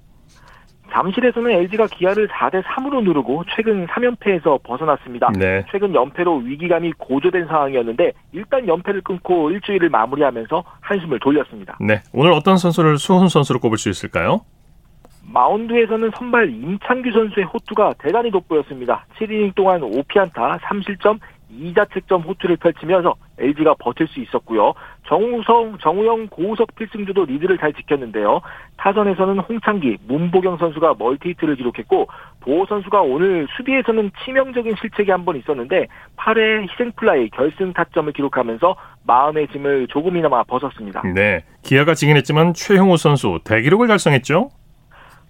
잠실에서는 0.93 1.51
LG가 1.51 1.87
기아를 1.87 2.29
4대 2.29 2.63
3으로 2.63 3.03
누르고 3.03 3.45
최근 3.57 3.87
3연패에서 3.87 4.63
벗어났습니다. 4.63 5.31
네. 5.39 5.65
최근 5.71 5.95
연패로 5.95 6.39
위기감이 6.39 6.93
고조된 6.99 7.47
상황이었는데 7.47 8.13
일단 8.33 8.69
연패를 8.69 9.01
끊고 9.03 9.51
일주일을 9.51 9.89
마무리하면서 9.89 10.65
한숨을 10.81 11.19
돌렸습니다. 11.21 11.77
네, 11.81 12.03
오늘 12.13 12.33
어떤 12.33 12.57
선수를 12.57 12.99
수훈 12.99 13.29
선수로 13.29 13.61
꼽을 13.61 13.79
수 13.79 13.89
있을까요? 13.89 14.43
마운드에서는 15.25 16.11
선발 16.17 16.51
임창규 16.51 17.11
선수의 17.13 17.47
호투가 17.47 17.95
대단히 17.99 18.31
돋보였습니다. 18.31 19.07
7이닝 19.19 19.55
동안 19.55 19.81
5피안타 19.81 20.59
3실점 20.61 21.19
2자책점 21.61 22.27
호투를 22.27 22.57
펼치면서 22.57 23.15
LG가 23.39 23.75
버틸 23.79 24.07
수 24.09 24.21
있었고요. 24.21 24.75
정우성, 25.09 25.79
정우영, 25.81 26.29
고우석 26.29 26.75
필승주도 26.77 27.25
리드를 27.27 27.59
잘 27.59 27.73
지켰는데요. 27.73 28.41
타선에서는 28.79 29.39
홍창기, 29.41 29.99
문보경 30.07 30.57
선수가 30.59 30.95
멀티히트를 30.99 31.57
기록했고 31.57 32.09
보호 32.41 32.67
선수가 32.67 33.03
오늘 33.03 33.47
수비에서는 33.57 34.11
치명적인 34.25 34.75
실책이 34.81 35.11
한 35.11 35.23
번 35.25 35.37
있었는데 35.37 35.87
8회 36.17 36.69
희생플라이 36.69 37.31
결승 37.31 37.73
타점을 37.73 38.13
기록하면서 38.13 38.75
마음의 39.07 39.49
짐을 39.49 39.87
조금이나마 39.89 40.43
벗었습니다. 40.45 41.03
네, 41.15 41.45
기아가 41.63 41.95
지긴 41.95 42.17
했지만 42.17 42.55
최형우 42.55 42.97
선수 42.97 43.39
대기록을 43.45 43.87
달성했죠? 43.87 44.49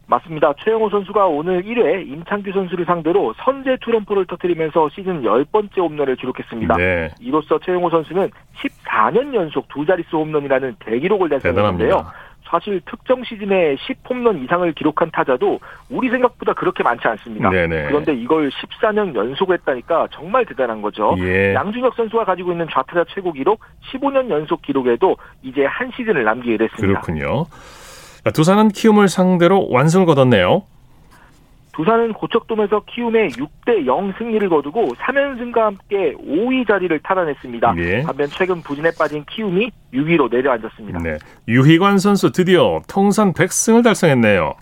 맞습니다. 0.06 0.52
최영호 0.58 0.90
선수가 0.90 1.26
오늘 1.26 1.62
1회 1.62 2.06
임창규 2.06 2.52
선수를 2.52 2.84
상대로 2.84 3.34
선제 3.38 3.78
투런포를 3.80 4.26
터뜨리면서 4.26 4.88
시즌 4.90 5.22
10번째 5.22 5.78
홈런을 5.78 6.16
기록했습니다. 6.16 6.76
네. 6.76 7.08
이로써 7.20 7.58
최영호 7.58 7.90
선수는 7.90 8.30
14년 8.56 9.34
연속 9.34 9.68
두 9.68 9.86
자릿수 9.86 10.16
홈런이라는 10.16 10.76
대기록을 10.80 11.28
달성했는데요. 11.28 12.04
사실 12.52 12.82
특정 12.84 13.24
시즌에 13.24 13.76
10홈런 13.76 14.44
이상을 14.44 14.70
기록한 14.74 15.10
타자도 15.10 15.58
우리 15.88 16.10
생각보다 16.10 16.52
그렇게 16.52 16.82
많지 16.82 17.08
않습니다. 17.08 17.48
네네. 17.48 17.86
그런데 17.86 18.12
이걸 18.12 18.50
14년 18.50 19.14
연속 19.14 19.50
했다니까 19.52 20.08
정말 20.12 20.44
대단한 20.44 20.82
거죠. 20.82 21.14
예. 21.18 21.54
양준혁 21.54 21.94
선수가 21.94 22.26
가지고 22.26 22.52
있는 22.52 22.66
좌타자 22.70 23.04
최고 23.08 23.32
기록 23.32 23.60
15년 23.90 24.28
연속 24.28 24.60
기록에도 24.60 25.16
이제 25.42 25.64
한 25.64 25.90
시즌을 25.96 26.24
남기게 26.24 26.58
됐습니다. 26.58 27.00
그렇군요. 27.00 27.46
두산은 28.30 28.68
키움을 28.68 29.08
상대로 29.08 29.68
완승을 29.70 30.06
거뒀네요. 30.06 30.62
두산은 31.74 32.12
고척돔에서 32.12 32.82
키움의 32.86 33.30
6대 33.30 33.86
0 33.86 34.12
승리를 34.18 34.46
거두고 34.48 34.88
3연승과 34.94 35.58
함께 35.58 36.14
5위 36.14 36.68
자리를 36.68 36.98
탈환했습니다. 37.02 37.74
예. 37.78 38.02
반면 38.02 38.28
최근 38.28 38.60
부진에 38.62 38.90
빠진 38.96 39.24
키움이 39.24 39.70
6위로 39.94 40.30
내려앉았습니다. 40.30 40.98
네. 40.98 41.16
유희관 41.48 41.98
선수 41.98 42.30
드디어 42.30 42.80
통산 42.86 43.32
100승을 43.32 43.82
달성했네요. 43.82 44.54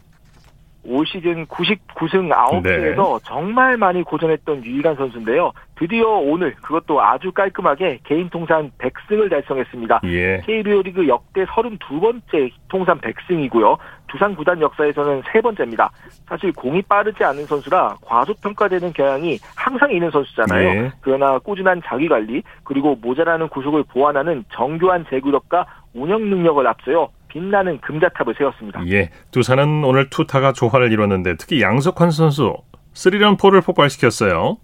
올 0.85 1.07
시즌 1.07 1.47
99승 1.47 2.31
9패에서 2.33 2.63
네. 2.63 3.19
정말 3.25 3.77
많이 3.77 4.03
고전했던 4.03 4.65
유희관 4.65 4.97
선수인데요. 4.97 5.53
드디어 5.77 6.09
오늘 6.09 6.55
그것도 6.57 7.01
아주 7.01 7.33
깔끔하게 7.33 8.01
개인 8.05 8.29
통산 8.29 8.71
100승을 8.79 9.31
달성했습니다. 9.31 10.01
예. 10.05 10.41
KBO 10.45 10.83
리그 10.83 11.09
역대 11.09 11.45
32번째 11.47 12.51
통산 12.69 12.99
100승이고요. 13.01 13.79
두산 14.09 14.35
구단 14.35 14.61
역사에서는 14.61 15.23
세 15.33 15.41
번째입니다. 15.41 15.91
사실 16.27 16.53
공이 16.53 16.83
빠르지 16.83 17.25
않은 17.25 17.47
선수라 17.47 17.97
과소평가되는 18.03 18.93
경향이 18.93 19.39
항상 19.57 19.91
있는 19.93 20.11
선수잖아요. 20.11 20.69
예. 20.69 20.93
그러나 21.01 21.39
꾸준한 21.39 21.83
자기관리 21.85 22.43
그리고 22.65 22.97
모자라는 23.01 23.49
구속을 23.49 23.85
보완하는 23.85 24.45
정교한 24.53 25.07
제구력과 25.09 25.67
운영 25.95 26.29
능력을 26.29 26.67
앞서요. 26.67 27.09
빛나는 27.31 27.81
금자탑을 27.81 28.35
세웠습니다. 28.37 28.87
예, 28.89 29.11
두산은 29.31 29.85
오늘 29.85 30.11
투타가 30.11 30.53
조화를 30.53 30.93
이뤘는데 30.93 31.37
특히 31.37 31.63
양석환 31.63 32.11
선수 32.11 32.55
스리런 32.93 33.37
포를 33.37 33.61
폭발시켰어요. 33.61 34.59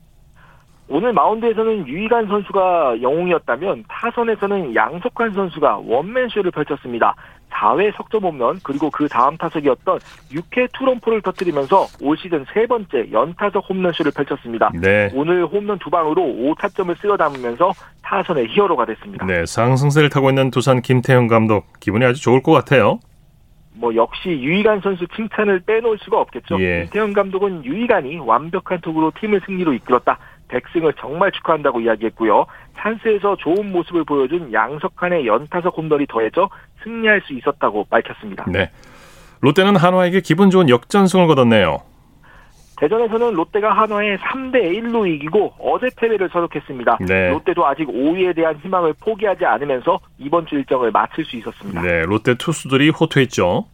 오늘 0.89 1.13
마운드에서는 1.13 1.89
유희관 1.89 2.29
선수가 2.29 3.03
영웅이었다면 3.03 3.85
타선에서는 3.89 4.75
양석환 4.75 5.33
선수가 5.33 5.79
원맨쇼를 5.85 6.53
펼쳤습니다. 6.53 7.17
4회 7.51 7.95
석점 7.97 8.25
홈런 8.25 8.61
그리고 8.63 8.91
그 8.91 9.09
다음 9.09 9.37
타석이었던 9.37 9.99
6회 10.31 10.69
투런포를 10.73 11.23
터뜨리면서 11.23 11.87
올 12.03 12.17
시즌 12.17 12.45
세 12.53 12.67
번째 12.67 13.11
연타석 13.11 13.69
홈런쇼를 13.69 14.13
펼쳤습니다. 14.13 14.71
네. 14.75 15.11
오늘 15.15 15.47
홈런 15.47 15.79
두 15.79 15.91
방으로 15.91 16.23
5타점을 16.23 16.97
쓰여 17.01 17.17
담으면서 17.17 17.73
타선의 18.03 18.49
히어로가 18.49 18.85
됐습니다. 18.87 19.27
네, 19.27 19.47
상승세를 19.47 20.11
타고 20.11 20.29
있는 20.29 20.51
두산 20.51 20.83
김태형 20.83 21.27
감독 21.29 21.81
기분이 21.81 22.05
아주 22.05 22.23
좋을 22.23 22.43
것 22.43 22.53
같아요. 22.53 23.01
뭐 23.79 23.95
역시 23.95 24.31
유희관 24.31 24.81
선수 24.81 25.07
칭찬을 25.15 25.61
빼놓을 25.61 25.99
수가 25.99 26.19
없겠죠. 26.21 26.59
예. 26.61 26.83
김태형 26.83 27.13
감독은 27.13 27.65
유희관이 27.65 28.19
완벽한 28.19 28.81
투구로 28.81 29.13
팀을 29.21 29.43
승리로 29.45 29.75
이끌었다. 29.75 30.19
백승을 30.49 30.95
정말 31.01 31.33
축하한다고 31.33 31.81
이야기했고요. 31.81 32.47
찬스에서 32.79 33.37
좋은 33.37 33.73
모습을 33.73 34.05
보여준 34.05 34.53
양석환의 34.53 35.27
연타석 35.27 35.77
홈런이 35.77 36.07
더해져 36.07 36.49
승리할 36.83 37.23
수 37.23 37.33
있었다고 37.33 37.87
밝혔습니다. 37.91 38.45
네. 38.49 38.71
롯데는 39.41 39.77
한화에게 39.77 40.21
기분 40.21 40.51
좋은 40.51 40.69
역전승을 40.69 41.27
거뒀네요. 41.27 41.79
대전에서는 42.79 43.33
롯데가 43.33 43.73
한화에 43.73 44.19
3대 44.19 44.57
1로 44.57 45.09
이기고 45.09 45.55
어제 45.59 45.89
패배를 45.97 46.29
서독했습니다. 46.31 46.99
네. 47.09 47.31
롯데도 47.31 47.67
아직 47.67 47.87
5위에 47.89 48.37
대한 48.37 48.57
희망을 48.57 48.95
포기하지 49.01 49.47
않으면서 49.47 49.99
이번 50.19 50.47
주 50.47 50.57
일정을 50.57 50.91
마칠 50.91 51.25
수 51.25 51.37
있었습니다. 51.37 51.81
네, 51.81 52.03
롯데 52.03 52.35
투수들이 52.35 52.91
호투했죠. 52.91 53.65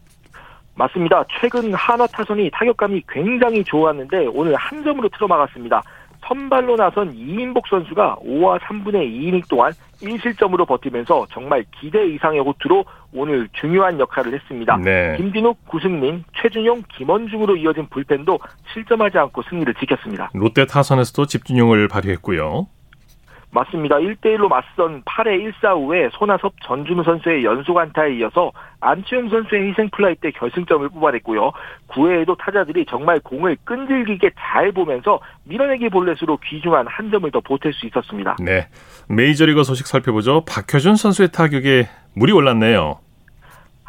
맞습니다. 0.75 1.25
최근 1.41 1.75
한화 1.75 2.07
타선이 2.07 2.51
타격감이 2.53 3.03
굉장히 3.09 3.63
좋았는데 3.65 4.29
오늘 4.33 4.55
한 4.55 4.83
점으로 4.85 5.09
틀어막았습니다. 5.11 5.83
선발로 6.33 6.77
나선 6.77 7.13
이인복 7.15 7.69
선수가 7.69 8.17
5와 8.25 8.59
3분의 8.61 8.95
2이닝 8.95 9.49
동안 9.49 9.73
1실점으로 10.01 10.67
버티면서 10.67 11.27
정말 11.31 11.65
기대 11.79 12.07
이상의 12.07 12.41
호투로 12.41 12.85
오늘 13.13 13.49
중요한 13.53 14.01
역할을 14.01 14.33
했습니다. 14.35 14.79
네. 14.79 15.15
김진욱, 15.19 15.59
구승민, 15.67 16.25
최준용, 16.41 16.83
김원중으로 16.97 17.57
이어진 17.57 17.87
불펜도 17.89 18.39
실점하지 18.73 19.19
않고 19.19 19.43
승리를 19.43 19.75
지켰습니다. 19.75 20.31
롯데 20.33 20.65
타선에서도 20.65 21.27
집중력을 21.27 21.89
발휘했고요. 21.89 22.67
맞습니다. 23.53 23.97
1대1로 23.97 24.49
맞선 24.49 25.03
8회 25.03 25.53
1사 25.53 25.77
후에 25.77 26.09
손아섭 26.13 26.55
전준우 26.65 27.05
선수의 27.05 27.45
연속 27.45 27.77
안타에 27.77 28.15
이어서 28.17 28.51
안치홍 28.81 29.29
선수의 29.29 29.69
희생 29.69 29.91
플라이 29.91 30.15
때 30.17 30.31
결승점을 30.31 30.89
뽑아냈고요. 30.89 31.53
9회에도 31.89 32.37
타자들이 32.39 32.87
정말 32.87 33.21
공을 33.21 33.59
끈질기게 33.65 34.31
잘 34.39 34.73
보면서 34.73 35.21
밀어내기 35.45 35.91
볼넷으로 35.91 36.39
귀중한 36.39 36.87
한 36.89 37.11
점을 37.11 37.31
더 37.31 37.41
보탤 37.41 37.73
수 37.75 37.87
있었습니다. 37.87 38.37
네. 38.41 38.69
메이저리그 39.09 39.63
소식 39.65 39.87
살펴보죠. 39.87 40.45
박효준 40.47 40.97
선수의 40.97 41.31
타격에 41.31 41.89
물이 42.15 42.33
올랐네요. 42.33 43.02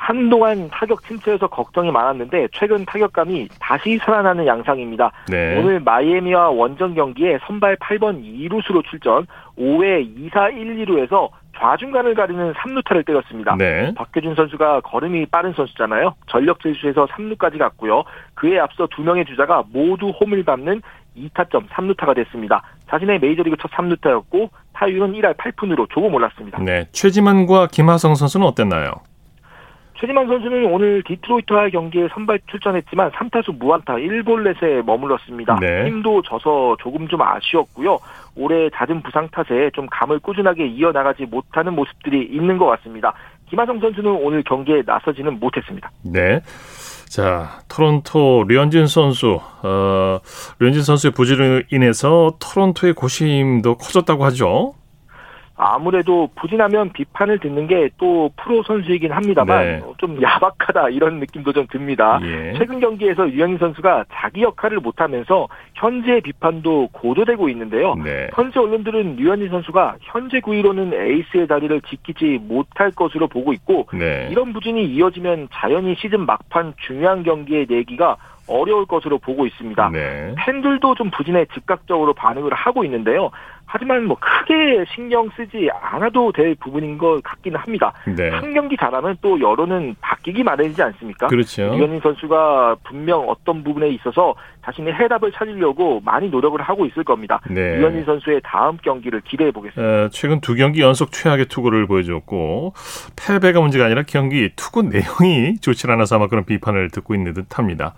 한동안 0.03 0.69
타격 0.69 1.01
침체에서 1.03 1.47
걱정이 1.47 1.89
많았는데 1.89 2.49
최근 2.51 2.83
타격감이 2.83 3.47
다시 3.57 3.97
살아나는 4.03 4.45
양상입니다. 4.45 5.13
네. 5.29 5.57
오늘 5.57 5.79
마이애미와 5.79 6.49
원정 6.49 6.93
경기에 6.93 7.39
선발 7.47 7.77
8번 7.77 8.21
2루수로 8.21 8.83
출전 8.83 9.25
5회 9.57 10.29
2사 10.29 10.57
1, 10.57 10.85
2루에서 10.85 11.29
좌중간을 11.57 12.15
가리는 12.15 12.51
3루타를 12.51 13.05
때렸습니다. 13.05 13.55
네. 13.57 13.93
박효준 13.95 14.35
선수가 14.35 14.81
걸음이 14.81 15.27
빠른 15.27 15.53
선수잖아요. 15.53 16.15
전력 16.27 16.59
질주에서 16.59 17.05
3루까지 17.05 17.57
갔고요. 17.57 18.03
그에 18.33 18.59
앞서 18.59 18.87
두 18.87 19.03
명의 19.03 19.23
주자가 19.23 19.63
모두 19.71 20.09
홈을 20.09 20.43
밟는 20.43 20.81
2타점 21.15 21.69
3루타가 21.69 22.13
됐습니다. 22.15 22.61
자신의 22.89 23.19
메이저리그 23.19 23.55
첫 23.61 23.71
3루타였고 23.71 24.49
타율은 24.73 25.13
1할 25.13 25.37
8푼으로 25.37 25.89
조금 25.89 26.13
올랐습니다. 26.13 26.59
네, 26.61 26.89
최지만과 26.91 27.67
김하성 27.67 28.15
선수는 28.15 28.45
어땠나요? 28.45 28.95
최지만 30.03 30.27
선수는 30.27 30.65
오늘 30.65 31.01
디트로이트와의 31.03 31.71
경기에 31.71 32.09
선발 32.13 32.39
출전했지만 32.47 33.11
3타수 33.11 33.57
무안타 33.57 33.93
1볼넷에 33.93 34.83
머물렀습니다. 34.83 35.57
네. 35.61 35.85
힘도 35.85 36.21
져서 36.23 36.75
조금 36.81 37.07
좀 37.07 37.21
아쉬웠고요. 37.21 37.97
올해 38.35 38.69
잦은 38.71 39.01
부상 39.01 39.29
탓에 39.29 39.71
좀 39.73 39.87
감을 39.89 40.19
꾸준하게 40.19 40.67
이어나가지 40.67 41.23
못하는 41.23 41.73
모습들이 41.73 42.21
있는 42.25 42.57
것 42.57 42.65
같습니다. 42.65 43.13
김하성 43.49 43.79
선수는 43.79 44.11
오늘 44.11 44.43
경기에 44.43 44.83
나서지는 44.85 45.39
못했습니다. 45.39 45.89
네. 46.03 46.41
자, 47.07 47.61
토론토 47.69 48.43
류현진 48.49 48.87
선수, 48.87 49.39
어, 49.63 50.19
류현진 50.59 50.83
선수의 50.83 51.13
부진으로 51.13 51.61
인해서 51.71 52.33
토론토의 52.41 52.91
고심도 52.93 53.77
커졌다고 53.77 54.25
하죠. 54.25 54.73
아무래도 55.55 56.29
부진하면 56.35 56.91
비판을 56.93 57.39
듣는 57.39 57.67
게 57.67 57.83
또 57.97 58.31
프로 58.35 58.63
선수이긴 58.63 59.11
합니다만 59.11 59.63
네. 59.63 59.81
좀 59.97 60.21
야박하다 60.21 60.89
이런 60.89 61.19
느낌도 61.19 61.53
좀 61.53 61.67
듭니다. 61.67 62.19
예. 62.23 62.53
최근 62.57 62.79
경기에서 62.79 63.29
유영인 63.29 63.57
선수가 63.57 64.05
자기 64.11 64.41
역할을 64.41 64.79
못하면서 64.79 65.47
현재 65.75 66.19
비판도 66.21 66.89
고조되고 66.91 67.49
있는데요. 67.49 67.95
네. 67.95 68.29
현재 68.33 68.59
언론들은 68.59 69.17
류현진 69.17 69.49
선수가 69.49 69.97
현재 70.01 70.39
9위로는 70.39 70.93
에이스의 70.93 71.47
자리를 71.47 71.81
지키지 71.81 72.39
못할 72.43 72.91
것으로 72.91 73.27
보고 73.27 73.53
있고 73.53 73.87
네. 73.93 74.27
이런 74.31 74.53
부진이 74.53 74.85
이어지면 74.85 75.49
자연히 75.53 75.95
시즌 75.95 76.25
막판 76.25 76.73
중요한 76.85 77.23
경기의 77.23 77.67
내기가 77.69 78.17
어려울 78.47 78.85
것으로 78.85 79.19
보고 79.19 79.45
있습니다. 79.45 79.89
네. 79.89 80.35
팬들도 80.37 80.95
좀 80.95 81.09
부진에 81.11 81.45
즉각적으로 81.53 82.13
반응을 82.13 82.53
하고 82.53 82.83
있는데요. 82.83 83.31
하지만 83.73 84.05
뭐 84.05 84.15
크게 84.19 84.85
신경 84.93 85.27
쓰지 85.35 85.67
않아도 85.81 86.31
될 86.31 86.53
부분인 86.53 86.99
것 86.99 87.23
같기는 87.23 87.59
합니다. 87.59 87.91
네. 88.05 88.29
한 88.29 88.53
경기 88.53 88.77
잘하면 88.77 89.17
또 89.19 89.39
여론은 89.39 89.95
바뀌기 89.99 90.43
마련이지 90.43 90.79
않습니까? 90.79 91.25
그렇죠. 91.25 91.75
유현진 91.75 91.99
선수가 92.01 92.75
분명 92.83 93.27
어떤 93.27 93.63
부분에 93.63 93.89
있어서 93.89 94.35
자신의 94.63 94.93
해답을 94.93 95.31
찾으려고 95.31 96.01
많이 96.05 96.29
노력을 96.29 96.61
하고 96.61 96.85
있을 96.85 97.03
겁니다. 97.03 97.41
네. 97.49 97.79
유현진 97.79 98.05
선수의 98.05 98.41
다음 98.43 98.77
경기를 98.77 99.21
기대해 99.21 99.49
보겠습니다. 99.49 99.81
어, 99.81 100.09
최근 100.11 100.39
두 100.39 100.53
경기 100.53 100.81
연속 100.81 101.11
최악의 101.11 101.47
투구를 101.47 101.87
보여줬고 101.87 102.75
패배가 103.15 103.59
문제가 103.59 103.85
아니라 103.85 104.03
경기 104.03 104.51
투구 104.55 104.83
내용이 104.83 105.55
좋지 105.61 105.89
않아서 105.89 106.17
아마 106.17 106.27
그런 106.27 106.45
비판을 106.45 106.91
듣고 106.91 107.15
있는 107.15 107.33
듯합니다. 107.33 107.95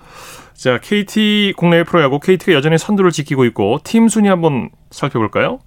자, 0.53 0.79
KT 0.79 1.55
국내 1.58 1.84
프로야구 1.84 2.22
KT가 2.22 2.53
여전히 2.53 2.77
선두를 2.77 3.12
지키고 3.12 3.44
있고 3.44 3.79
팀 3.84 4.08
순위 4.08 4.29
한번 4.29 4.70
살펴볼까요? 4.89 5.60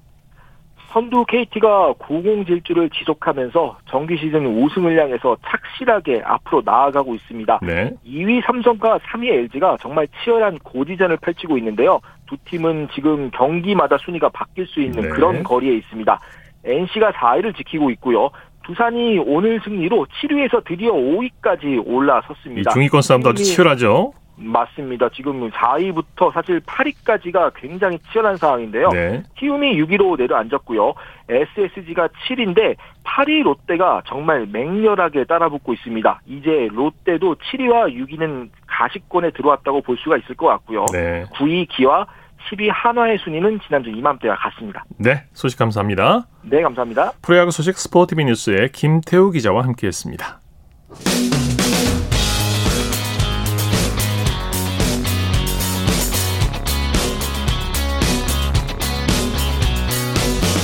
선두 0.89 1.25
KT가 1.27 1.95
고공질주를 1.99 2.91
지속하면서 2.91 3.79
정기 3.91 4.17
시즌 4.17 4.47
우승을 4.47 4.99
향해서 4.99 5.37
착실하게 5.47 6.23
앞으로 6.25 6.63
나아가고 6.65 7.15
있습니다. 7.15 7.61
네. 7.63 7.93
2위 8.07 8.45
삼성과 8.45 8.99
3위 8.99 9.29
LG가 9.29 9.77
정말 9.81 10.09
치열한 10.23 10.59
고지전을 10.61 11.19
펼치고 11.19 11.59
있는데요. 11.59 12.01
두 12.27 12.37
팀은 12.45 12.89
지금 12.95 13.31
경기마다 13.31 13.99
순위가 13.99 14.31
바뀔 14.31 14.67
수 14.67 14.81
있는 14.81 15.03
네. 15.03 15.09
그런 15.09 15.43
거리에 15.43 15.77
있습니다. 15.77 16.19
NC가 16.65 17.13
4위를 17.13 17.57
지키고 17.57 17.91
있고요. 17.93 18.31
두산이 18.65 19.19
오늘 19.19 19.61
승리로 19.65 20.07
7위에서 20.07 20.63
드디어 20.65 20.93
5위까지 20.93 21.83
올라섰습니다. 21.87 22.73
중위권 22.73 23.01
싸움도 23.01 23.31
아주 23.31 23.43
치열하죠. 23.43 24.13
맞습니다. 24.39 25.09
지금 25.11 25.51
4위부터 25.51 26.33
사실 26.33 26.61
8위까지가 26.61 27.53
굉장히 27.57 27.99
치열한 28.11 28.37
상황인데요. 28.37 28.89
네. 28.91 29.23
키움이 29.37 29.77
6위로 29.83 30.19
내려앉았고요. 30.19 30.95
SSG가 31.29 32.09
7위인데 32.09 32.77
8위 33.05 33.43
롯데가 33.43 34.03
정말 34.07 34.47
맹렬하게 34.47 35.25
따라붙고 35.25 35.75
있습니다. 35.75 36.21
이제 36.27 36.69
롯데도 36.73 37.37
7위와 37.37 37.93
6위는 37.95 38.51
가시권에 38.67 39.31
들어왔다고 39.33 39.83
볼 39.83 39.97
수가 39.99 40.17
있을 40.17 40.37
것 40.37 40.47
같고요. 40.47 40.87
네. 40.93 41.25
9위 41.35 41.69
기와 41.69 42.07
10위 42.51 42.69
한화의 42.73 43.19
순위는 43.19 43.61
지난주 43.67 43.91
이맘때와 43.91 44.37
같습니다. 44.37 44.85
네, 44.97 45.25
소식 45.33 45.59
감사합니다. 45.59 46.27
네, 46.43 46.63
감사합니다. 46.63 47.13
프로야구 47.21 47.51
소식 47.51 47.77
스포티비 47.77 48.25
뉴스의 48.25 48.71
김태우 48.73 49.31
기자와 49.31 49.65
함께했습니다. 49.65 50.41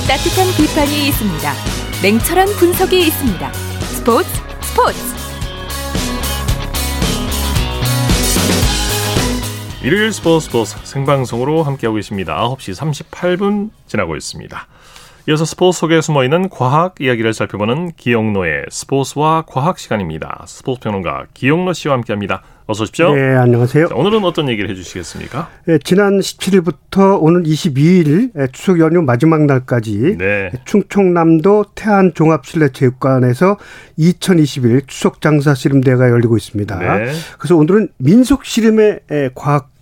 따뜻한 0.07 0.45
비판이 0.55 1.07
있습니다. 1.07 1.53
냉철한 2.03 2.47
분석이 2.59 3.07
있습니다. 3.07 3.53
스포츠 3.53 4.29
스포츠. 4.61 4.99
일요일 9.83 10.13
스포츠 10.13 10.45
스포츠 10.45 10.77
생방송으로 10.83 11.63
함께하고 11.63 11.95
계십니다. 11.95 12.37
9시 12.37 12.93
38분 13.09 13.71
지나고 13.87 14.15
있습니다. 14.15 14.67
이어서 15.27 15.43
스포츠 15.43 15.79
속에 15.79 16.01
숨어있는 16.01 16.49
과학 16.49 17.01
이야기를 17.01 17.33
살펴보는 17.33 17.93
기영노의 17.97 18.65
스포츠와 18.69 19.43
과학 19.47 19.79
시간입니다. 19.79 20.43
스포츠 20.47 20.81
평론가 20.81 21.25
기영노 21.33 21.73
씨와 21.73 21.95
함께합니다. 21.95 22.43
어서 22.67 22.83
오십시오. 22.83 23.15
네, 23.15 23.35
안녕하세요. 23.35 23.87
자, 23.87 23.95
오늘은 23.95 24.23
어떤 24.23 24.49
얘기를 24.49 24.69
해주시겠습니까? 24.69 25.49
네, 25.65 25.79
지난 25.83 26.19
17일부터 26.19 27.17
오늘 27.19 27.41
22일 27.41 28.53
추석 28.53 28.79
연휴 28.79 29.01
마지막 29.01 29.45
날까지 29.45 30.17
네. 30.19 30.51
충청남도 30.65 31.65
태안종합실내체육관에서 31.73 33.57
2021 33.97 34.83
추석 34.85 35.21
장사 35.21 35.55
씨름대회가 35.55 36.11
열리고 36.11 36.37
있습니다. 36.37 36.77
네. 36.77 37.11
그래서 37.39 37.55
오늘은 37.55 37.89
민속 37.97 38.45
씨름의 38.45 38.99
과학 39.33 39.69
에 39.71 39.74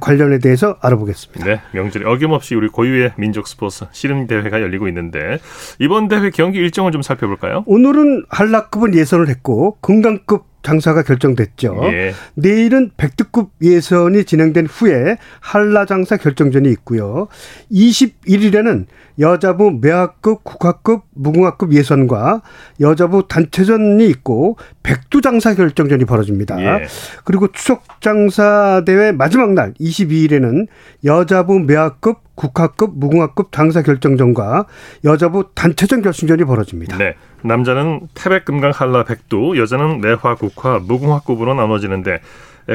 관련에 0.00 0.38
대해서 0.38 0.76
알아보겠습니다. 0.80 1.44
네, 1.44 1.60
명절에 1.72 2.04
어김없이 2.04 2.54
우리 2.54 2.68
고유의 2.68 3.12
민족 3.16 3.48
스포츠 3.48 3.86
씨름 3.92 4.26
대회가 4.26 4.60
열리고 4.60 4.88
있는데 4.88 5.38
이번 5.78 6.08
대회 6.08 6.30
경기 6.30 6.58
일정을 6.58 6.92
좀 6.92 7.02
살펴볼까요? 7.02 7.64
오늘은 7.66 8.24
한라급은 8.28 8.94
예선을 8.94 9.28
했고 9.28 9.78
금강급 9.80 10.50
장사가 10.62 11.02
결정됐죠. 11.04 11.80
예. 11.84 12.12
내일은 12.34 12.90
백두급 12.98 13.50
예선이 13.62 14.24
진행된 14.24 14.66
후에 14.66 15.16
한라 15.40 15.86
장사 15.86 16.18
결정전이 16.18 16.68
있고요. 16.72 17.28
21일에는 17.72 18.84
여자부 19.20 19.78
매학급, 19.80 20.42
국학급, 20.42 21.02
무궁화급 21.14 21.72
예선과 21.74 22.40
여자부 22.80 23.28
단체전이 23.28 24.06
있고 24.08 24.56
백두 24.82 25.20
장사 25.20 25.54
결정전이 25.54 26.06
벌어집니다. 26.06 26.60
예. 26.62 26.86
그리고 27.24 27.48
추석 27.52 28.00
장사 28.00 28.82
대회 28.86 29.12
마지막 29.12 29.52
날 29.52 29.74
22일에는 29.74 30.66
여자부 31.04 31.60
매학급, 31.60 32.18
국학급, 32.34 32.98
무궁화급 32.98 33.52
장사 33.52 33.82
결정전과 33.82 34.64
여자부 35.04 35.50
단체전 35.54 36.00
결승전이 36.00 36.44
벌어집니다. 36.44 36.96
네. 36.96 37.14
남자는 37.42 38.08
태백, 38.14 38.44
금강, 38.46 38.72
한라, 38.74 39.04
백두, 39.04 39.58
여자는 39.58 40.00
내화, 40.00 40.34
국화, 40.34 40.78
무궁화급으로 40.78 41.54
나눠지는데 41.54 42.20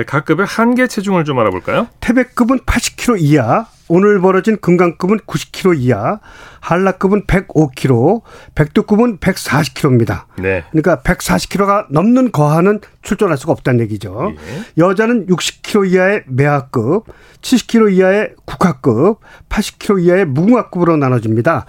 각 0.07 0.25
급의 0.25 0.45
한계 0.45 0.87
체중을 0.87 1.23
좀 1.23 1.39
알아볼까요? 1.39 1.87
태백급은 2.01 2.59
80kg 2.59 3.17
이하, 3.19 3.65
오늘 3.87 4.19
벌어진 4.19 4.57
금강급은 4.57 5.19
90kg 5.19 5.77
이하, 5.77 6.19
한라급은 6.59 7.25
105kg, 7.25 8.21
백두급은 8.55 9.19
140kg입니다. 9.19 10.23
네. 10.39 10.63
그러니까 10.71 11.01
140kg가 11.03 11.87
넘는 11.91 12.31
거하는 12.31 12.79
출전할 13.03 13.37
수가 13.37 13.51
없다는 13.51 13.81
얘기죠. 13.81 14.33
예. 14.35 14.81
여자는 14.81 15.27
60kg 15.27 15.91
이하의 15.91 16.23
매하급, 16.27 17.05
70kg 17.41 17.93
이하의 17.93 18.33
국화급, 18.45 19.19
80kg 19.49 20.03
이하의 20.03 20.25
무궁화급으로 20.25 20.97
나눠집니다. 20.97 21.65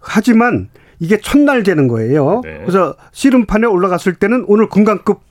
하지만 0.00 0.68
이게 0.98 1.20
첫날 1.20 1.62
되는 1.62 1.88
거예요. 1.88 2.40
네. 2.44 2.58
그래서 2.60 2.94
씨름판에 3.12 3.66
올라갔을 3.66 4.14
때는 4.14 4.44
오늘 4.48 4.68
금강급 4.68 5.29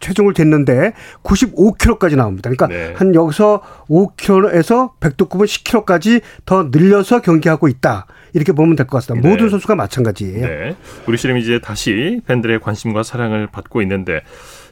체중을 0.00 0.32
쟀는데 0.34 0.92
95kg까지 1.22 2.16
나옵니다. 2.16 2.50
그러니까 2.50 2.66
네. 2.68 2.94
한 2.96 3.14
여기서 3.14 3.62
5kg에서 3.88 4.92
백두급은 5.00 5.46
10kg까지 5.46 6.22
더 6.46 6.68
늘려서 6.70 7.20
경기하고 7.20 7.68
있다. 7.68 8.06
이렇게 8.34 8.52
보면 8.52 8.76
될 8.76 8.86
것 8.86 8.98
같습니다. 8.98 9.26
네. 9.26 9.34
모든 9.34 9.48
선수가 9.48 9.74
마찬가지예요. 9.74 10.46
네. 10.46 10.76
우리 11.06 11.16
씨름이 11.16 11.40
이제 11.40 11.60
다시 11.60 12.20
팬들의 12.26 12.60
관심과 12.60 13.02
사랑을 13.02 13.46
받고 13.48 13.82
있는데 13.82 14.22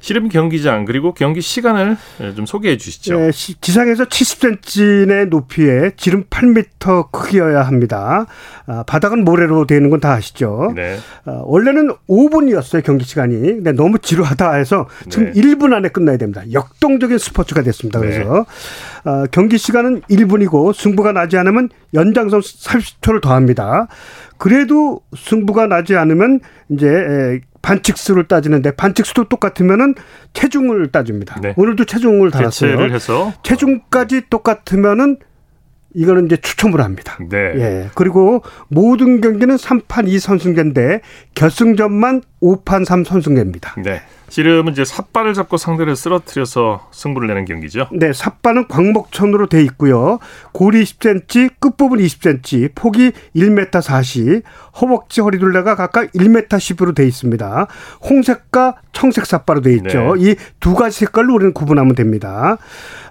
씨름 0.01 0.29
경기장 0.29 0.85
그리고 0.85 1.13
경기 1.13 1.41
시간을 1.41 1.97
좀 2.37 2.47
소개해 2.47 2.77
주시죠. 2.77 3.19
네, 3.19 3.31
지상에서 3.33 4.05
70cm 4.05 5.11
의 5.11 5.27
높이에 5.27 5.91
지름 5.97 6.25
8m 6.25 7.11
크기여야 7.11 7.63
합니다. 7.63 8.27
아, 8.67 8.83
바닥은 8.85 9.25
모래로 9.25 9.67
되어 9.67 9.79
있는 9.79 9.91
건 9.91 9.97
다 10.01 10.13
아시죠. 10.13 10.73
네. 10.75 10.99
아, 11.25 11.41
원래는 11.45 11.91
5분이었어요 12.09 12.85
경기 12.85 13.05
시간이. 13.05 13.35
근데 13.41 13.73
너무 13.73 13.99
지루하다 13.99 14.55
해서 14.55 14.89
지금 15.09 15.33
네. 15.33 15.41
1분 15.41 15.73
안에 15.73 15.89
끝나야 15.89 16.17
됩니다. 16.19 16.43
역동적인 16.53 17.19
스포츠가 17.19 17.63
됐습니다. 17.63 17.99
그래서 17.99 18.47
네. 19.05 19.11
아, 19.11 19.27
경기 19.31 19.57
시간은 19.59 20.03
1분이고 20.03 20.75
승부가 20.75 21.13
나지 21.13 21.37
않으면 21.39 21.71
연장선 21.95 22.41
30초를 22.41 23.23
더합니다. 23.23 23.89
그래도 24.39 25.01
승부가 25.17 25.67
나지 25.67 25.97
않으면 25.97 26.41
이제 26.71 27.41
반칙수를 27.63 28.29
따지는데 28.29 28.71
반칙수도 28.73 29.25
똑같으면은 29.29 29.95
체중을 30.35 30.93
따집니다. 30.93 31.41
네. 31.41 31.55
오늘도 31.57 31.85
체중을 31.85 32.31
달았어요. 32.31 32.77
체중까지 33.43 34.23
똑같으면은 34.31 35.19
이거는 35.95 36.27
이제 36.27 36.37
추첨을 36.37 36.83
합니다. 36.83 37.17
네. 37.29 37.37
예. 37.57 37.91
그리고 37.95 38.43
모든 38.69 39.21
경기는 39.21 39.57
3판 39.57 40.07
2선승제인데 40.07 41.01
결승전만 41.35 42.23
5판 42.43 42.85
3선승제입니다. 42.85 43.83
네. 43.83 44.03
씨름은 44.29 44.73
이제 44.73 44.85
삿발을 44.85 45.35
잡고 45.35 45.57
상대를 45.57 45.97
쓰러뜨려서 45.97 46.89
승부를 46.93 47.29
내는 47.29 47.45
경기죠. 47.45 47.89
네, 47.93 48.13
삿발은 48.13 48.69
광목천으로 48.69 49.47
돼 49.47 49.63
있고요. 49.63 50.19
고리 50.53 50.83
10cm, 50.83 51.55
끝부분 51.59 52.01
20cm, 52.01 52.73
폭이 52.75 53.13
1m 53.35 53.81
40, 53.81 54.43
허벅지 54.81 55.21
허리둘레가 55.21 55.77
각각 55.77 56.11
1m 56.13 56.49
10으로 56.49 56.95
돼 56.95 57.07
있습니다. 57.07 57.67
홍색과 58.09 58.77
청색 58.97 59.27
삿발로 59.27 59.61
돼 59.61 59.75
있죠. 59.75 60.17
네. 60.17 60.37
이두 60.59 60.75
가지 60.75 61.01
색깔로 61.01 61.35
우리는 61.35 61.53
구분하면 61.53 61.95
됩니다. 61.95 62.57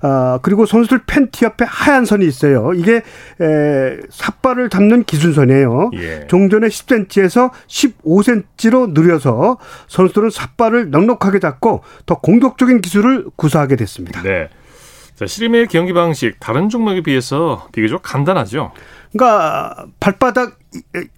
아, 0.01 0.39
그리고 0.41 0.65
선수들 0.65 1.03
팬티 1.05 1.45
옆에 1.45 1.63
하얀 1.67 2.05
선이 2.05 2.25
있어요. 2.25 2.73
이게 2.73 2.95
에, 2.95 3.97
삿발을 4.09 4.71
잡는 4.71 5.03
기준선이에요. 5.03 5.91
예. 5.93 6.27
종전에 6.27 6.69
10cm에서 6.69 7.51
15cm로 7.67 8.99
늘려서 8.99 9.59
선수들은 9.87 10.31
삿발을 10.31 10.89
넉넉하게 10.89 11.37
잡고 11.37 11.83
더 12.07 12.15
공격적인 12.15 12.81
기술을 12.81 13.25
구사하게 13.35 13.75
됐습니다. 13.75 14.23
네. 14.23 14.49
자, 15.13 15.27
씨름의 15.27 15.67
경기 15.67 15.93
방식 15.93 16.39
다른 16.39 16.67
종목에 16.67 17.03
비해서 17.03 17.67
비교적 17.71 18.01
간단하죠. 18.01 18.71
그러니까 19.11 19.85
발바닥 19.99 20.57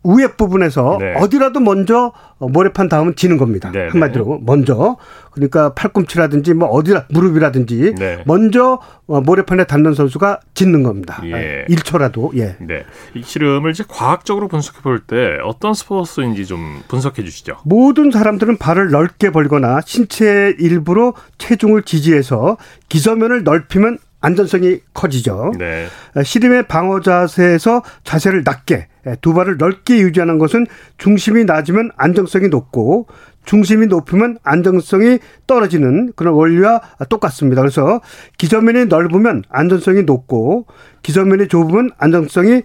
위에 0.03 0.27
부분에서 0.37 0.97
네. 0.99 1.13
어디라도 1.17 1.59
먼저 1.59 2.11
모래판 2.39 2.89
다음은 2.89 3.15
지는 3.15 3.37
겁니다. 3.37 3.71
네, 3.71 3.83
네. 3.83 3.89
한마디로 3.89 4.41
먼저 4.43 4.97
그러니까 5.31 5.73
팔꿈치라든지 5.73 6.53
뭐 6.53 6.67
어디라 6.69 7.05
무릎이라든지 7.09 7.95
네. 7.97 8.23
먼저 8.25 8.79
모래판에 9.05 9.65
닿는 9.65 9.93
선수가 9.93 10.39
짓는 10.53 10.83
겁니다. 10.83 11.21
예. 11.25 11.65
1초라도 11.69 12.35
예. 12.37 12.55
네. 12.59 12.83
이 13.13 13.21
실험을 13.23 13.71
이제 13.71 13.83
과학적으로 13.87 14.47
분석해 14.47 14.81
볼 14.81 14.97
때 15.07 15.37
어떤 15.43 15.73
스포츠인지 15.73 16.45
좀 16.45 16.81
분석해 16.87 17.23
주시죠. 17.23 17.57
모든 17.63 18.11
사람들은 18.11 18.57
발을 18.57 18.89
넓게 18.89 19.29
벌거나 19.29 19.81
신체 19.85 20.55
일부로 20.59 21.13
체중을 21.37 21.83
지지해서 21.83 22.57
기저면을 22.89 23.43
넓히면 23.43 23.99
안전성이 24.19 24.79
커지죠. 24.93 25.53
네. 25.57 25.87
씨름의 26.23 26.67
방어 26.67 27.01
자세에서 27.01 27.83
자세를 28.03 28.43
낮게 28.43 28.87
두 29.21 29.33
발을 29.33 29.57
넓게 29.57 29.99
유지하는 29.99 30.37
것은 30.37 30.65
중심이 30.97 31.45
낮으면 31.45 31.91
안정성이 31.97 32.47
높고 32.49 33.07
중심이 33.45 33.87
높으면 33.87 34.37
안정성이 34.43 35.19
떨어지는 35.45 36.11
그런 36.15 36.33
원리와 36.33 36.81
똑같습니다. 37.09 37.61
그래서 37.61 38.01
기저면이 38.37 38.85
넓으면 38.87 39.43
안전성이 39.49 40.03
높고 40.03 40.65
기저면이 41.07 41.47
좁으면 41.47 41.91
안정성이 41.97 42.63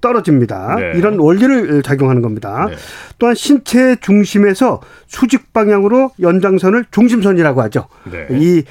떨어집니다. 0.00 0.74
네. 0.80 0.92
이런 0.96 1.20
원리를 1.20 1.80
작용하는 1.84 2.22
겁니다. 2.22 2.66
네. 2.68 2.74
또한 3.20 3.36
신체 3.36 3.94
중심에서 4.00 4.80
수직 5.06 5.52
방향으로 5.52 6.10
연장선을 6.20 6.86
중심선이라고 6.90 7.62
하죠. 7.62 7.86
네. 8.10 8.26
이 8.32 8.64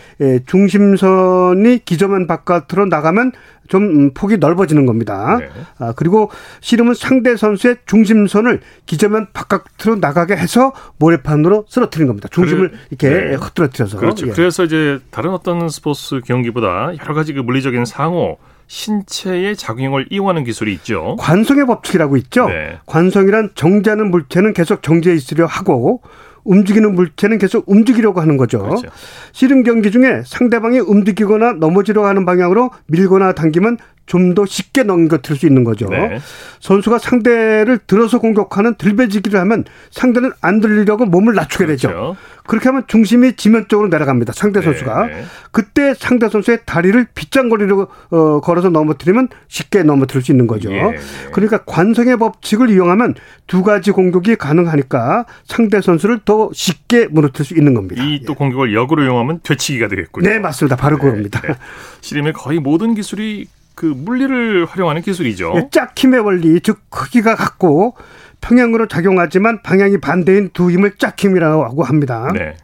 중심선이 0.45 1.85
기저면 1.85 2.27
바깥으로 2.27 2.87
나가면 2.87 3.31
좀 3.69 3.83
음, 3.83 4.13
폭이 4.13 4.39
넓어지는 4.39 4.85
겁니다. 4.85 5.37
네. 5.39 5.47
아, 5.79 5.93
그리고 5.95 6.29
씨름은 6.59 6.93
상대 6.93 7.37
선수의 7.37 7.77
중심선을 7.85 8.59
기저면 8.85 9.27
바깥으로 9.31 9.99
나가게 10.01 10.35
해서 10.35 10.73
모래판으로 10.97 11.67
쓰러뜨리는 11.69 12.07
겁니다. 12.07 12.27
중심을 12.29 12.71
그래, 12.71 12.79
이렇게 12.89 13.09
네. 13.09 13.35
흐트러뜨려서. 13.35 13.99
그렇죠. 13.99 14.27
예. 14.27 14.31
그래서 14.31 14.65
이제 14.65 14.99
다른 15.11 15.29
어떤 15.29 15.69
스포츠 15.69 16.19
경기보다 16.25 16.91
여러 17.01 17.13
가지 17.13 17.31
그 17.31 17.39
물리적인 17.39 17.85
상호 17.85 18.37
신체의 18.73 19.55
작용을 19.55 20.07
이용하는 20.09 20.43
기술이 20.43 20.73
있죠. 20.73 21.15
관성의 21.19 21.67
법칙이라고 21.67 22.17
있죠. 22.17 22.47
네. 22.47 22.79
관성이란 22.87 23.51
정지하는 23.53 24.09
물체는 24.09 24.53
계속 24.53 24.81
정지해 24.81 25.15
있으려 25.15 25.45
하고 25.45 26.01
움직이는 26.43 26.95
물체는 26.95 27.37
계속 27.37 27.69
움직이려고 27.69 28.19
하는 28.19 28.35
거죠. 28.35 28.59
그렇죠. 28.59 28.87
씨름 29.31 29.61
경기 29.61 29.91
중에 29.91 30.23
상대방이 30.25 30.79
움직이거나 30.79 31.53
넘어지려고 31.53 32.07
하는 32.07 32.25
방향으로 32.25 32.71
밀거나 32.87 33.33
당기면 33.33 33.77
좀 34.05 34.33
더 34.33 34.45
쉽게 34.45 34.83
넘겨뜨릴 34.83 35.37
수 35.39 35.45
있는 35.45 35.63
거죠. 35.63 35.87
네. 35.89 36.19
선수가 36.59 36.97
상대를 36.97 37.79
들어서 37.85 38.19
공격하는 38.19 38.75
들배지기를 38.75 39.39
하면 39.41 39.63
상대는 39.91 40.31
안 40.41 40.59
들리려고 40.59 41.05
몸을 41.05 41.35
낮추게 41.35 41.65
그렇죠. 41.65 41.87
되죠. 41.87 42.15
그렇게 42.47 42.69
하면 42.69 42.83
중심이 42.87 43.35
지면쪽으로 43.35 43.89
내려갑니다. 43.89 44.33
상대 44.33 44.59
네, 44.59 44.65
선수가. 44.65 45.05
네. 45.07 45.23
그때 45.51 45.93
상대 45.93 46.29
선수의 46.29 46.59
다리를 46.65 47.05
빗장거리로 47.13 47.87
어, 48.09 48.41
걸어서 48.41 48.69
넘어뜨리면 48.69 49.29
쉽게 49.47 49.83
넘어뜨릴 49.83 50.23
수 50.23 50.31
있는 50.31 50.47
거죠. 50.47 50.71
예, 50.71 50.77
예. 50.77 50.95
그러니까 51.31 51.63
관성의 51.65 52.17
법칙을 52.17 52.69
이용하면 52.69 53.15
두 53.47 53.63
가지 53.63 53.91
공격이 53.91 54.35
가능하니까 54.35 55.25
상대 55.45 55.79
선수를 55.79 56.19
더 56.25 56.49
쉽게 56.53 57.07
무너뜨릴 57.07 57.45
수 57.45 57.53
있는 57.55 57.73
겁니다. 57.73 58.03
이또 58.03 58.33
예. 58.33 58.35
공격을 58.35 58.73
역으로 58.73 59.03
이용하면 59.03 59.41
되치기가 59.43 59.87
되겠군요. 59.87 60.27
네, 60.27 60.39
맞습니다. 60.39 60.75
바로 60.75 60.97
네, 60.97 61.03
그겁니다. 61.03 61.41
네. 61.41 61.53
씨름의 62.01 62.33
거의 62.33 62.59
모든 62.59 62.95
기술이 62.95 63.47
그 63.75 63.85
물리를 63.85 64.65
활용하는 64.65 65.01
기술이죠. 65.01 65.53
예, 65.55 65.69
짝힘의 65.71 66.19
원리, 66.19 66.59
즉 66.61 66.81
크기가 66.89 67.35
같고 67.35 67.95
평행으로 68.41 68.87
작용하지만 68.87 69.61
방향이 69.63 69.99
반대인 69.99 70.49
두 70.53 70.69
힘을 70.69 70.97
짝힘이라고 70.97 71.83
합니다. 71.83 72.29
네. 72.33 72.55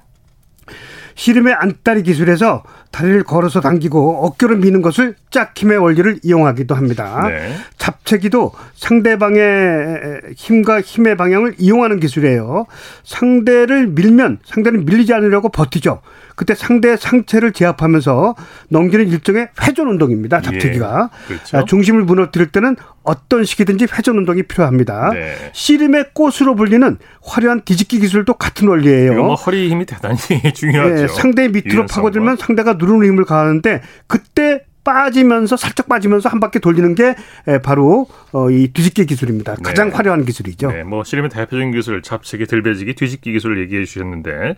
씨름의 1.19 1.53
안다리 1.53 2.01
기술에서 2.01 2.63
다리를 2.91 3.23
걸어서 3.23 3.59
당기고 3.59 4.25
어깨를 4.25 4.55
미는 4.55 4.81
것을 4.81 5.15
짝힘의 5.31 5.77
원리를 5.77 6.19
이용하기도 6.23 6.75
합니다. 6.75 7.27
네. 7.27 7.53
잡채기도 7.77 8.53
상대방의 8.75 10.21
힘과 10.37 10.79
힘의 10.79 11.17
방향을 11.17 11.55
이용하는 11.57 11.99
기술이에요. 11.99 12.67
상대를 13.03 13.87
밀면 13.87 14.39
상대는 14.45 14.85
밀리지 14.85 15.13
않으려고 15.13 15.49
버티죠. 15.49 16.01
그때 16.37 16.55
상대의 16.55 16.97
상체를 16.97 17.51
제압하면서 17.51 18.35
넘기는 18.69 19.05
일종의 19.09 19.49
회전 19.61 19.89
운동입니다. 19.89 20.39
잡채기가. 20.39 21.09
예, 21.11 21.27
그렇죠. 21.27 21.57
아, 21.57 21.65
중심을 21.65 22.03
무너뜨릴 22.03 22.47
때는 22.47 22.77
어떤 23.03 23.43
식이든지 23.43 23.87
회전 23.93 24.17
운동이 24.17 24.43
필요합니다. 24.43 25.11
네. 25.13 25.35
씨름의 25.53 26.11
꽃으로 26.13 26.55
불리는 26.55 26.97
화려한 27.21 27.61
뒤집기 27.65 27.99
기술도 27.99 28.33
같은 28.35 28.67
원리예요. 28.67 29.23
뭐 29.23 29.35
허리 29.35 29.69
힘이 29.69 29.85
대단히 29.85 30.17
중요하죠. 30.53 30.95
네, 30.95 31.07
상대 31.07 31.47
밑으로 31.47 31.85
파고들면 31.85 32.37
상대가 32.37 32.73
누르는 32.73 33.07
힘을 33.07 33.25
가하는데 33.25 33.81
그때 34.07 34.63
빠지면서 34.83 35.57
살짝 35.57 35.87
빠지면서 35.87 36.29
한 36.29 36.39
바퀴 36.39 36.59
돌리는 36.59 36.95
게 36.95 37.15
바로 37.63 38.07
어, 38.31 38.49
이 38.49 38.69
뒤집기 38.73 39.05
기술입니다. 39.05 39.55
가장 39.63 39.89
네. 39.89 39.95
화려한 39.95 40.25
기술이죠. 40.25 40.71
네, 40.71 40.83
뭐 40.83 41.03
씨름의 41.03 41.29
대표적인 41.29 41.71
기술 41.71 42.01
잡채기, 42.01 42.45
들배지기, 42.45 42.95
뒤집기 42.95 43.33
기술을 43.33 43.59
얘기해 43.61 43.85
주셨는데 43.85 44.55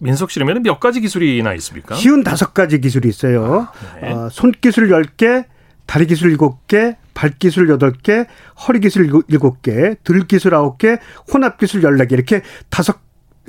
민속 0.00 0.30
씨름에는 0.30 0.62
몇 0.62 0.80
가지 0.80 1.00
기술이나 1.00 1.52
있습니까? 1.54 1.94
쉬운 1.94 2.22
다섯 2.22 2.54
가지 2.54 2.80
기술이 2.80 3.08
있어요. 3.08 3.68
아, 3.68 4.00
네. 4.00 4.10
어, 4.12 4.28
손기술 4.30 4.88
10개, 4.88 5.44
다리 5.90 6.06
기술 6.06 6.36
7개, 6.36 6.94
발 7.14 7.32
기술 7.36 7.66
8개, 7.66 8.24
허리 8.68 8.78
기술 8.78 9.08
7개, 9.08 9.96
들 10.04 10.20
기술 10.28 10.52
9개, 10.52 11.00
혼합 11.34 11.58
기술 11.58 11.82
14개 11.82 12.12
이렇게 12.12 12.42
다섯 12.68 13.00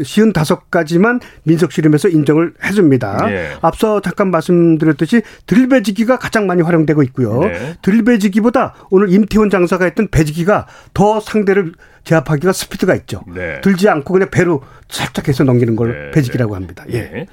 쉬운 0.02 0.34
다섯 0.34 0.72
가지만 0.72 1.20
민속씨름에서 1.44 2.10
인정을 2.10 2.56
해줍니다. 2.64 3.28
네. 3.28 3.52
앞서 3.62 4.02
잠깐 4.02 4.32
말씀드렸듯이 4.32 5.22
들배지기가 5.46 6.18
가장 6.18 6.48
많이 6.48 6.64
활용되고 6.64 7.04
있고요. 7.04 7.42
네. 7.42 7.76
들배지기보다 7.84 8.74
오늘 8.90 9.14
임태훈 9.14 9.52
장사가 9.52 9.86
했던 9.86 10.08
배지기가 10.08 10.66
더 10.96 11.20
상대를 11.20 11.74
제압하기가 12.06 12.54
스피드가 12.54 12.96
있죠. 12.96 13.22
네. 13.28 13.62
들지 13.62 13.88
않고 13.88 14.14
그냥 14.14 14.30
배로 14.32 14.64
살짝 14.90 15.28
해서 15.28 15.44
넘기는 15.44 15.76
걸 15.76 16.06
네. 16.08 16.12
배지기라고 16.12 16.56
합니다. 16.56 16.86
예. 16.92 17.28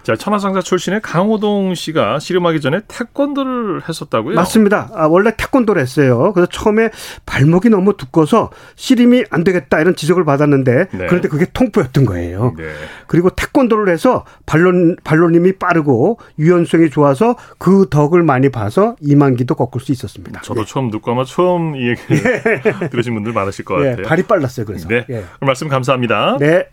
네. 0.00 0.04
자, 0.04 0.16
천하상사 0.16 0.60
출신의 0.62 1.00
강호동 1.02 1.74
씨가 1.74 2.18
씨름하기 2.18 2.60
전에 2.60 2.80
태권도를 2.88 3.82
했었다고요? 3.88 4.34
맞습니다. 4.34 4.90
아, 4.94 5.06
원래 5.06 5.32
태권도를 5.36 5.80
했어요. 5.80 6.32
그래서 6.32 6.48
처음에 6.50 6.90
발목이 7.26 7.68
너무 7.68 7.96
두꺼워서 7.96 8.50
씨름이 8.76 9.24
안 9.30 9.44
되겠다 9.44 9.80
이런 9.80 9.94
지적을 9.94 10.24
받았는데 10.24 10.88
네. 10.92 11.06
그런데 11.06 11.28
그게 11.28 11.46
통보였던 11.52 12.06
거예요. 12.06 12.54
네. 12.56 12.64
그리고 13.06 13.30
태권도를 13.30 13.92
해서 13.92 14.24
발론 14.46 14.96
발론님이 15.04 15.52
빠르고 15.54 16.18
유연성이 16.38 16.90
좋아서 16.90 17.36
그 17.58 17.86
덕을 17.90 18.22
많이 18.22 18.48
봐서 18.50 18.96
이만기도 19.00 19.54
꺾을 19.54 19.80
수 19.80 19.92
있었습니다. 19.92 20.40
저도 20.42 20.62
예. 20.62 20.64
처음 20.64 20.90
듣고 20.90 21.10
아마 21.12 21.24
처음 21.24 21.76
이 21.76 21.88
얘기를 21.90 22.42
예. 22.82 22.88
들으신 22.88 23.14
분들 23.14 23.32
많으실 23.32 23.64
것 23.64 23.84
예, 23.84 23.90
같아요. 23.90 24.06
발이 24.06 24.22
빨랐어요. 24.24 24.66
그래서. 24.66 24.88
네. 24.88 25.04
예. 25.10 25.24
말씀 25.40 25.68
감사합니다. 25.68 26.38
네. 26.38 26.64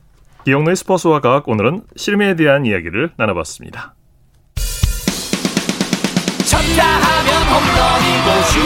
기영로의 0.47 0.77
스포츠와 0.77 1.19
과학 1.19 1.45
오늘은 1.49 1.81
실험에 1.97 2.37
대한 2.37 2.65
이야기를 2.65 3.11
나눠봤습니다. 3.17 3.95
쳤다 6.45 6.85
하면 6.85 7.43
홈런이고 7.51 8.43
슛 8.47 8.61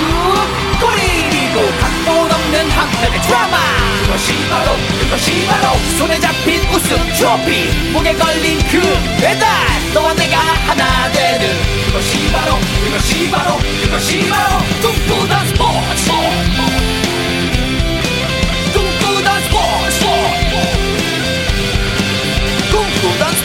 골이고 0.78 1.58
각본 1.82 2.32
없는 2.32 2.70
한편의 2.70 3.22
드라마. 3.22 3.58
그것이 4.04 4.48
바로 4.48 4.76
그것이 5.02 5.48
바로 5.48 5.76
손에 5.98 6.20
잡힌 6.20 6.62
우승 6.70 6.98
트로피. 7.18 7.92
목에 7.94 8.14
걸린 8.14 8.60
그 8.70 8.80
배달 9.20 9.50
너와 9.96 10.14
내가 10.14 10.38
하나 10.38 11.12
되는. 11.12 11.50
그것이 11.88 12.32
바로 12.32 12.60
그것이 12.86 13.32
바로 13.32 13.58
그것이 13.82 14.30
바로 14.30 14.60
꿈꾸던 14.84 15.48
스포츠 15.48 16.91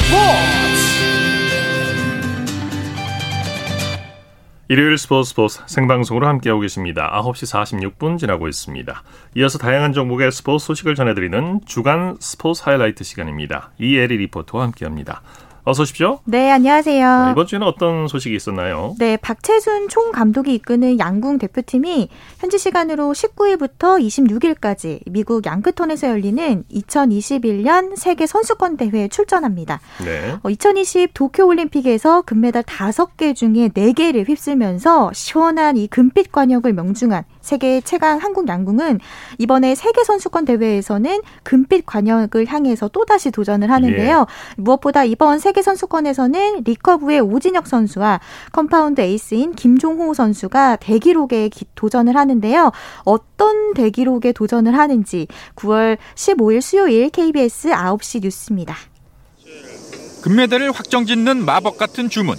스포츠 0.06 0.46
일요일 4.68 4.98
스포츠 4.98 5.30
스포츠 5.30 5.60
생방송으로 5.66 6.28
함께하고 6.28 6.60
계십니다. 6.60 7.10
9시 7.22 7.98
46분 7.98 8.16
지나고 8.18 8.46
있습니다. 8.46 9.02
이어서 9.36 9.58
다양한 9.58 9.92
종목의 9.92 10.30
스포츠 10.30 10.66
소식을 10.66 10.94
전해드리는 10.94 11.60
주간 11.66 12.16
스포츠 12.20 12.62
하이라이트 12.64 13.02
시간입니다. 13.02 13.72
이에리 13.80 14.16
리포터와 14.18 14.64
함께합니다. 14.64 15.22
어서 15.68 15.82
오십시오. 15.82 16.20
네, 16.26 16.48
안녕하세요. 16.52 17.24
네, 17.24 17.32
이번 17.32 17.44
주에는 17.44 17.66
어떤 17.66 18.06
소식이 18.06 18.36
있었나요? 18.36 18.94
네, 19.00 19.16
박채순 19.16 19.88
총 19.88 20.12
감독이 20.12 20.54
이끄는 20.54 21.00
양궁 21.00 21.38
대표팀이 21.38 22.08
현지 22.38 22.56
시간으로 22.56 23.12
19일부터 23.12 24.00
26일까지 24.00 25.00
미국 25.06 25.44
양크톤에서 25.44 26.08
열리는 26.08 26.62
2021년 26.72 27.96
세계 27.96 28.28
선수권 28.28 28.76
대회에 28.76 29.08
출전합니다. 29.08 29.80
네. 30.04 30.36
2020 30.48 31.10
도쿄 31.12 31.44
올림픽에서 31.44 32.22
금메달 32.22 32.62
5개 32.62 33.34
중에 33.34 33.70
4개를 33.70 34.28
휩쓸면서 34.28 35.10
시원한 35.14 35.76
이 35.76 35.88
금빛 35.88 36.30
관역을 36.30 36.74
명중한 36.74 37.24
세계 37.46 37.80
최강 37.80 38.18
한국 38.18 38.48
양궁은 38.48 38.98
이번에 39.38 39.76
세계 39.76 40.02
선수권 40.02 40.46
대회에서는 40.46 41.22
금빛 41.44 41.86
과녁을 41.86 42.46
향해서 42.46 42.88
또다시 42.88 43.30
도전을 43.30 43.70
하는데요. 43.70 44.26
예. 44.28 44.60
무엇보다 44.60 45.04
이번 45.04 45.38
세계 45.38 45.62
선수권에서는 45.62 46.64
리커브의 46.64 47.20
오진혁 47.20 47.68
선수와 47.68 48.20
컴파운드 48.50 49.00
에이스인 49.00 49.54
김종호 49.54 50.12
선수가 50.12 50.76
대기록에 50.76 51.50
도전을 51.76 52.16
하는데요. 52.16 52.72
어떤 53.04 53.74
대기록에 53.74 54.32
도전을 54.32 54.76
하는지 54.76 55.28
9월 55.54 55.98
15일 56.16 56.60
수요일 56.60 57.10
KBS 57.10 57.68
9시 57.68 58.22
뉴스입니다. 58.22 58.76
금메달을 60.22 60.72
확정짓는 60.72 61.44
마법 61.44 61.78
같은 61.78 62.10
주문. 62.10 62.36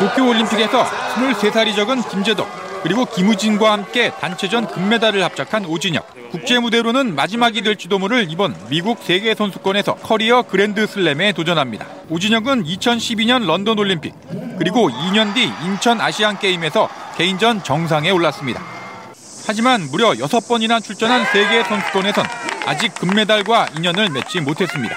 도쿄올림픽에서 0.00 0.84
23살이 0.84 1.76
적은 1.76 2.02
김제덕 2.08 2.48
그리고 2.82 3.04
김우진과 3.04 3.70
함께 3.70 4.10
단체전 4.10 4.68
금메달을 4.68 5.22
합작한 5.22 5.66
오진혁. 5.66 6.30
국제 6.30 6.58
무대로는 6.58 7.14
마지막이 7.14 7.60
될지도 7.60 7.98
모를 7.98 8.26
이번 8.30 8.56
미국 8.70 9.02
세계 9.02 9.34
선수권에서 9.34 9.96
커리어 9.96 10.42
그랜드 10.42 10.86
슬램에 10.86 11.32
도전합니다. 11.32 11.86
오진혁은 12.08 12.64
2012년 12.64 13.44
런던 13.44 13.78
올림픽 13.78 14.14
그리고 14.58 14.88
2년 14.88 15.34
뒤 15.34 15.52
인천 15.64 16.00
아시안 16.00 16.38
게임에서 16.38 16.88
개인전 17.18 17.62
정상에 17.62 18.10
올랐습니다. 18.10 18.62
하지만 19.46 19.82
무려 19.90 20.12
6번이나 20.12 20.82
출전한 20.82 21.26
세계 21.32 21.62
선수권에선 21.64 22.24
아직 22.64 22.94
금메달과 22.94 23.70
인연을 23.76 24.08
맺지 24.08 24.40
못했습니다. 24.40 24.96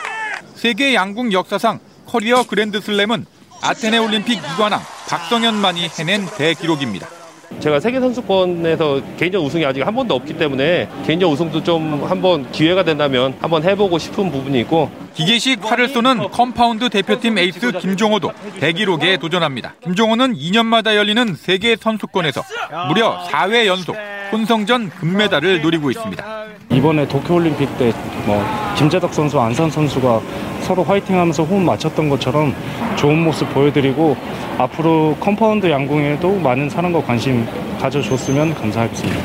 세계 0.55 0.93
양궁 0.93 1.33
역사상 1.33 1.79
커리어 2.07 2.43
그랜드 2.43 2.79
슬램은 2.79 3.25
아테네 3.61 3.97
올림픽 3.97 4.37
이관왕 4.37 4.81
박성현만이 5.07 5.89
해낸 5.99 6.25
대기록입니다. 6.37 7.07
제가 7.59 7.79
세계 7.79 7.99
선수권에서 7.99 9.01
개인전 9.17 9.43
우승이 9.43 9.65
아직 9.65 9.85
한 9.85 9.93
번도 9.95 10.15
없기 10.15 10.37
때문에 10.37 10.89
개인전 11.05 11.31
우승도 11.31 11.63
좀 11.63 12.03
한번 12.03 12.51
기회가 12.51 12.83
된다면 12.83 13.35
한번 13.39 13.63
해보고 13.63 13.99
싶은 13.99 14.31
부분이 14.31 14.59
있고 14.61 14.91
기계식 15.13 15.63
활을 15.63 15.89
쏘는 15.89 16.29
컴파운드 16.31 16.89
대표팀 16.89 17.37
에이스 17.37 17.71
김종호도 17.73 18.31
대기록에 18.59 19.17
도전합니다. 19.17 19.75
김종호는 19.83 20.33
2년마다 20.35 20.95
열리는 20.95 21.35
세계 21.35 21.75
선수권에서 21.75 22.43
무려 22.87 23.23
4회 23.29 23.67
연속 23.67 23.95
혼성전 24.33 24.89
금메달을 24.89 25.61
노리고 25.61 25.91
있습니다. 25.91 26.45
이번에 26.71 27.07
도쿄올림픽 27.07 27.77
때 27.77 27.93
뭐 28.25 28.43
김제덕 28.77 29.13
선수, 29.13 29.39
안산 29.39 29.69
선수가 29.69 30.21
서로 30.61 30.83
화이팅하면서 30.83 31.43
호흡 31.43 31.61
맞췄던 31.61 32.09
것처럼 32.09 32.55
좋은 32.95 33.19
모습 33.23 33.53
보여드리고 33.53 34.15
앞으로 34.57 35.17
컴파운드 35.19 35.69
양궁에도 35.69 36.39
많은 36.39 36.69
사랑과 36.69 37.01
관심 37.03 37.45
가져줬으면 37.79 38.55
감사하겠습니다. 38.55 39.19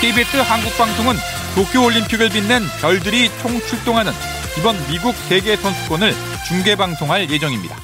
KBS 0.00 0.36
한국방송은 0.38 1.14
도쿄올림픽을 1.54 2.28
빛낸 2.30 2.62
별들이 2.80 3.28
총출동하는 3.42 4.12
이번 4.58 4.76
미국 4.88 5.14
세계 5.14 5.56
선수권을 5.56 6.12
중계 6.46 6.76
방송할 6.76 7.28
예정입니다. 7.28 7.76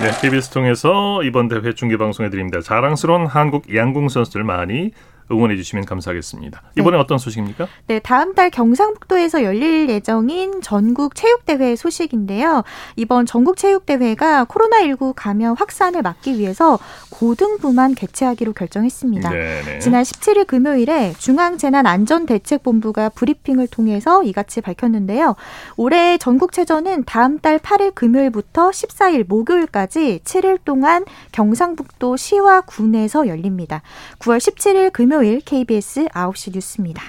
네, 0.00 0.10
KBS 0.20 0.50
통해서 0.50 1.22
이번 1.22 1.48
대회 1.48 1.74
중계 1.74 1.96
방송해 1.96 2.28
드립니다. 2.28 2.60
자랑스러운 2.60 3.26
한국 3.26 3.74
양궁 3.74 4.08
선수들 4.08 4.42
많이 4.42 4.90
응원해 5.32 5.56
주시면 5.56 5.84
감사하겠습니다. 5.86 6.62
이번에 6.78 6.96
네. 6.96 7.02
어떤 7.02 7.18
소식입니까? 7.18 7.66
네, 7.86 7.98
다음 7.98 8.34
달 8.34 8.50
경상북도에서 8.50 9.42
열릴 9.42 9.88
예정인 9.88 10.60
전국 10.60 11.14
체육대회 11.14 11.74
소식인데요. 11.76 12.62
이번 12.96 13.26
전국 13.26 13.56
체육대회가 13.56 14.44
코로나19 14.44 15.14
감염 15.16 15.54
확산을 15.54 16.02
막기 16.02 16.38
위해서 16.38 16.78
고등부만 17.10 17.94
개최하기로 17.94 18.52
결정했습니다. 18.52 19.30
네네. 19.30 19.62
네. 19.62 19.78
지난 19.78 20.02
17일 20.02 20.46
금요일에 20.46 21.14
중앙재난안전대책본부가 21.18 23.10
브리핑을 23.10 23.68
통해서 23.68 24.22
이같이 24.22 24.60
밝혔는데요. 24.60 25.36
올해 25.76 26.18
전국체전은 26.18 27.04
다음 27.04 27.38
달 27.38 27.58
8일 27.58 27.94
금요일부터 27.94 28.70
14일 28.70 29.26
목요일까지 29.26 30.20
7일 30.24 30.58
동안 30.64 31.04
경상북도 31.32 32.16
시와 32.16 32.62
군에서 32.62 33.28
열립니다. 33.28 33.82
9월 34.18 34.38
17일 34.38 34.92
금요일 34.92 35.21
금요일 35.22 35.40
KBS 35.40 36.06
9시 36.06 36.52
뉴스입니다. 36.52 37.00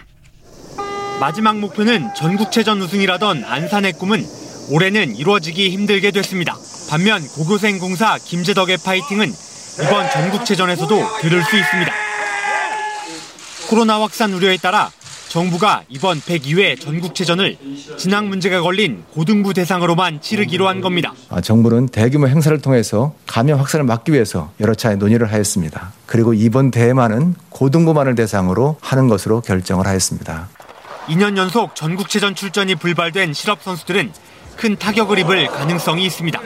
마지막 1.20 1.58
목표는 1.58 2.14
전국체전 2.14 2.80
우승이라던 2.80 3.44
안산의 3.44 3.94
꿈은 3.94 4.24
올해는 4.70 5.16
이루어지기 5.16 5.72
힘들게 5.72 6.12
됐습니다. 6.12 6.56
반면 6.92 7.28
고교생 7.30 7.80
공사 7.80 8.20
김재덕의 8.20 8.78
파이팅은 8.86 9.32
이번 9.82 10.12
전국체전에서도 10.12 11.22
들을 11.22 11.44
수 11.44 11.58
있습니다. 11.58 11.92
코로나 13.68 14.00
확산 14.00 14.32
우려에 14.32 14.58
따라 14.58 14.92
정부가 15.34 15.82
이번 15.90 16.22
102회 16.22 16.80
전국체전을 16.80 17.58
진학 17.98 18.28
문제가 18.28 18.62
걸린 18.62 19.04
고등부 19.16 19.56
대상으로만 19.56 20.22
치르기로 20.22 20.68
한 20.68 20.80
겁니다. 20.80 21.12
아, 21.30 21.42
정부는 21.42 21.88
대규모 21.88 22.28
행사를 22.28 22.56
통해서 22.62 23.16
감염 23.26 23.58
확산을 23.60 23.84
막기 23.84 24.14
위해서 24.14 24.52
여러 24.60 24.76
차례 24.76 24.96
논의를 24.96 25.32
하였습니다. 25.32 25.92
그리고 26.06 26.36
이번 26.36 26.70
대회만은 26.70 27.34
고등부만을 27.50 28.14
대상으로 28.14 28.78
하는 28.80 29.08
것으로 29.08 29.42
결정을 29.42 29.88
하였습니다. 29.88 30.50
2년 31.08 31.36
연속 31.36 31.76
전국체전 31.76 32.36
출전이 32.36 32.76
불발된 32.76 33.34
실업 33.34 33.64
선수들은 33.64 34.14
큰 34.56 34.76
타격을 34.76 35.18
입을 35.18 35.48
가능성이 35.48 36.06
있습니다. 36.06 36.40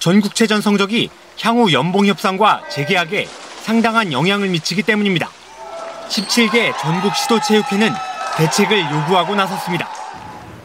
전국체전 0.00 0.60
성적이 0.60 1.08
향후 1.40 1.72
연봉 1.72 2.04
협상과 2.06 2.62
재계약에 2.68 3.28
상당한 3.62 4.12
영향을 4.12 4.48
미치기 4.48 4.82
때문입니다. 4.82 5.30
17개 6.08 6.76
전국 6.80 7.14
시도체육회는 7.14 7.92
대책을 8.36 8.78
요구하고 8.78 9.34
나섰습니다. 9.34 9.88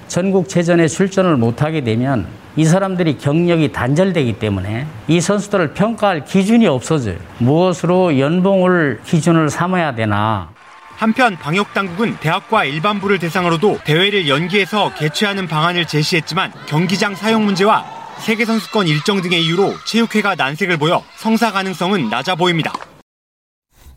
전국 0.07 0.49
체전에 0.49 0.87
출전을 0.87 1.37
못하게 1.37 1.81
되면 1.81 2.27
이 2.55 2.65
사람들이 2.65 3.19
경력이 3.19 3.71
단절되기 3.71 4.39
때문에 4.39 4.87
이 5.07 5.21
선수들을 5.21 5.73
평가할 5.75 6.25
기준이 6.25 6.65
없어져요. 6.67 7.17
무엇으로 7.37 8.19
연봉을 8.19 9.01
기준을 9.05 9.49
삼아야 9.49 9.93
되나. 9.93 10.49
한편 10.97 11.37
방역당국은 11.37 12.17
대학과 12.19 12.65
일반부를 12.65 13.19
대상으로도 13.19 13.79
대회를 13.85 14.27
연기해서 14.27 14.93
개최하는 14.95 15.47
방안을 15.47 15.85
제시했지만 15.85 16.51
경기장 16.65 17.15
사용 17.15 17.45
문제와 17.45 17.85
세계선수권 18.17 18.87
일정 18.87 19.21
등의 19.21 19.45
이유로 19.45 19.75
체육회가 19.85 20.35
난색을 20.35 20.77
보여 20.77 21.01
성사 21.15 21.51
가능성은 21.51 22.09
낮아 22.09 22.35
보입니다. 22.35 22.73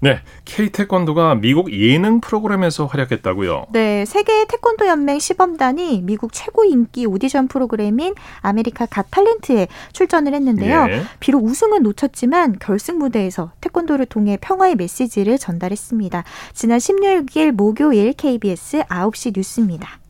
네, 0.03 0.21
K 0.45 0.71
태권도가 0.71 1.37
미국 1.37 1.73
예능 1.73 2.21
프로그램에서 2.21 2.87
활약했다고요. 2.87 3.67
네, 3.71 4.05
세계 4.05 4.45
태권도 4.47 4.89
연맹 4.89 5.21
시범단이 5.21 6.03
미국 6.03 6.33
최고 6.33 6.65
인기 6.65 7.07
오디션 7.07 7.47
프로그램인 7.47 8.17
아메리카 8.41 8.87
갓 8.87 9.09
탤런트에 9.13 9.69
출전을 9.93 10.35
했는데요. 10.35 10.87
예. 10.91 11.03
비록 11.21 11.45
우승은 11.45 11.85
놓쳤지만 11.85 12.57
결승 12.59 12.99
무대에서 12.99 13.53
태권도를 13.61 14.07
통해 14.07 14.37
평화의 14.41 14.75
메시지를 14.75 15.39
전달했습니다. 15.39 16.25
지난 16.53 16.79
16일 16.79 17.53
목요일 17.53 18.13
KBS 18.15 18.83
9시 18.83 19.35
뉴스입니다. 19.37 20.01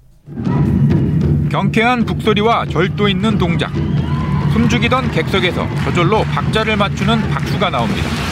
경쾌한 1.50 2.07
북소리와 2.07 2.64
절도 2.64 3.09
있는 3.09 3.37
동작. 3.37 3.70
숨죽이던 4.55 5.11
객석에서 5.11 5.68
저절로 5.85 6.22
박자를 6.22 6.78
맞추는 6.78 7.28
박수가 7.28 7.68
나옵니다. 7.68 8.32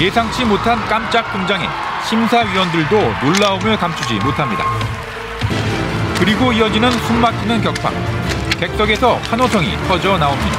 예상치 0.00 0.44
못한 0.44 0.78
깜짝 0.86 1.30
등장에 1.32 1.68
심사위원들도 2.08 3.14
놀라움을 3.22 3.76
감추지 3.76 4.14
못합니다. 4.14 4.64
그리고 6.18 6.52
이어지는 6.52 6.90
숨막히는 6.90 7.62
격파. 7.62 7.90
객석에서 8.58 9.16
환호성이 9.28 9.76
터져 9.88 10.16
나옵니다. 10.18 10.58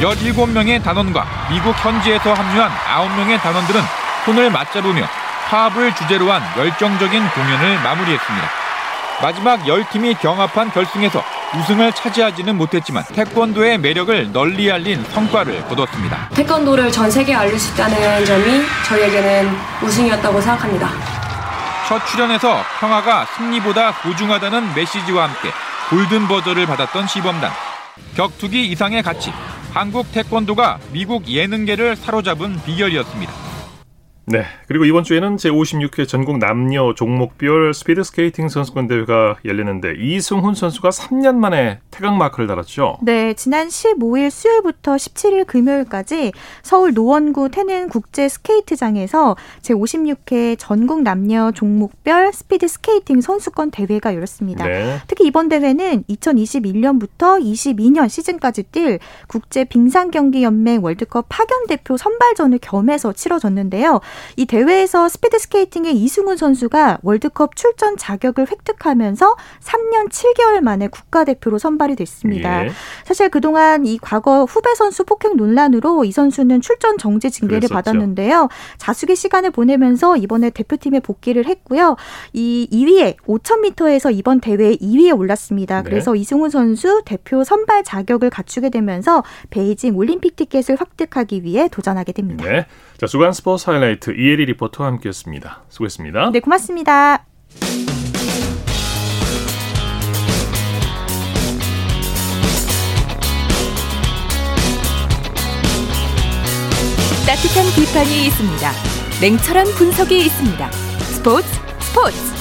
17명의 0.00 0.82
단원과 0.82 1.26
미국 1.50 1.72
현지에서 1.84 2.32
합류한 2.32 2.70
9명의 2.70 3.40
단원들은 3.40 3.80
손을 4.24 4.50
맞잡으며 4.50 5.06
화합을 5.48 5.94
주제로 5.94 6.30
한 6.32 6.42
열정적인 6.56 7.28
공연을 7.30 7.82
마무리했습니다. 7.82 8.48
마지막 9.22 9.60
10팀이 9.60 10.18
경합한 10.20 10.72
결승에서 10.72 11.22
우승을 11.54 11.92
차지하지는 11.92 12.56
못했지만 12.56 13.04
태권도의 13.12 13.78
매력을 13.78 14.32
널리 14.32 14.72
알린 14.72 15.04
성과를 15.04 15.62
거뒀습니다. 15.68 16.30
태권도를 16.30 16.90
전 16.90 17.10
세계에 17.10 17.34
알릴 17.34 17.58
수 17.58 17.74
있다는 17.74 18.24
점이 18.24 18.62
저희에게는 18.88 19.50
우승이었다고 19.82 20.40
생각합니다. 20.40 20.88
첫 21.88 22.06
출연에서 22.06 22.62
평화가 22.80 23.26
승리보다 23.36 23.92
소중하다는 24.02 24.74
메시지와 24.74 25.24
함께 25.24 25.50
골든 25.90 26.26
버저를 26.26 26.64
받았던 26.66 27.06
시범단. 27.06 27.50
격투기 28.16 28.68
이상의 28.68 29.02
가치. 29.02 29.30
한국 29.74 30.10
태권도가 30.12 30.78
미국 30.90 31.28
예능계를 31.28 31.96
사로잡은 31.96 32.62
비결이었습니다. 32.64 33.51
네. 34.24 34.44
그리고 34.68 34.84
이번 34.84 35.02
주에는 35.02 35.36
제56회 35.36 36.06
전국 36.06 36.38
남녀 36.38 36.94
종목별 36.94 37.74
스피드 37.74 38.04
스케이팅 38.04 38.48
선수권 38.48 38.86
대회가 38.86 39.36
열리는데 39.44 39.94
이승훈 39.98 40.54
선수가 40.54 40.90
3년 40.90 41.36
만에 41.36 41.80
태극 41.90 42.18
마크를 42.18 42.46
달았죠. 42.46 42.98
네. 43.02 43.34
지난 43.34 43.68
15일 43.68 44.30
수요일부터 44.30 44.94
17일 44.94 45.46
금요일까지 45.46 46.32
서울 46.62 46.94
노원구 46.94 47.50
태릉 47.50 47.88
국제 47.88 48.28
스케이트장에서 48.28 49.36
제56회 49.62 50.56
전국 50.58 51.02
남녀 51.02 51.50
종목별 51.52 52.32
스피드 52.32 52.68
스케이팅 52.68 53.20
선수권 53.20 53.72
대회가 53.72 54.14
열렸습니다. 54.14 54.66
네. 54.66 55.00
특히 55.08 55.26
이번 55.26 55.48
대회는 55.48 56.04
2021년부터 56.04 57.42
22년 57.42 58.08
시즌까지 58.08 58.64
뛸 58.64 59.00
국제 59.26 59.64
빙상 59.64 60.10
경기 60.10 60.42
연맹 60.44 60.84
월드컵 60.84 61.26
파견 61.28 61.66
대표 61.66 61.96
선발전을 61.96 62.58
겸해서 62.60 63.12
치러졌는데요. 63.12 64.00
이 64.36 64.46
대회에서 64.46 65.08
스피드 65.08 65.38
스케이팅의 65.38 65.94
이승훈 65.96 66.36
선수가 66.36 66.98
월드컵 67.02 67.56
출전 67.56 67.96
자격을 67.96 68.50
획득하면서 68.50 69.36
3년 69.60 70.10
7개월 70.10 70.60
만에 70.60 70.88
국가대표로 70.88 71.58
선발이 71.58 71.96
됐습니다. 71.96 72.66
예. 72.66 72.70
사실 73.04 73.28
그동안 73.28 73.86
이 73.86 73.98
과거 73.98 74.44
후배 74.44 74.74
선수 74.74 75.04
폭행 75.04 75.36
논란으로 75.36 76.04
이 76.04 76.12
선수는 76.12 76.60
출전 76.60 76.98
정지 76.98 77.30
징계를 77.30 77.68
그랬었죠. 77.68 77.74
받았는데요. 77.74 78.48
자숙의 78.78 79.16
시간을 79.16 79.50
보내면서 79.50 80.16
이번에 80.16 80.50
대표팀에 80.50 81.00
복귀를 81.00 81.46
했고요. 81.46 81.96
이 82.32 82.68
2위에 82.72 83.16
5000m에서 83.26 84.16
이번 84.16 84.40
대회 84.40 84.74
2위에 84.76 85.16
올랐습니다. 85.18 85.82
네. 85.82 85.90
그래서 85.90 86.14
이승훈 86.14 86.50
선수 86.50 87.02
대표 87.04 87.44
선발 87.44 87.84
자격을 87.84 88.30
갖추게 88.30 88.70
되면서 88.70 89.22
베이징 89.50 89.96
올림픽 89.96 90.36
티켓을 90.36 90.78
획득하기 90.80 91.44
위해 91.44 91.68
도전하게 91.68 92.12
됩니다. 92.12 92.44
네. 92.44 92.66
자, 92.98 93.06
주간 93.06 93.32
스포츠 93.32 93.68
하이라이트 93.68 94.01
이혜리 94.10 94.46
리포터와 94.46 94.88
함께했습니다. 94.90 95.62
수고했습니다. 95.68 96.30
네, 96.32 96.40
고맙습니다. 96.40 97.24
따뜻한 107.24 107.64
비판이 107.76 108.26
있습니다. 108.26 108.72
냉철한 109.20 109.66
분석이 109.76 110.18
있습니다. 110.26 110.70
스포츠 110.72 111.46
스포츠. 111.78 112.31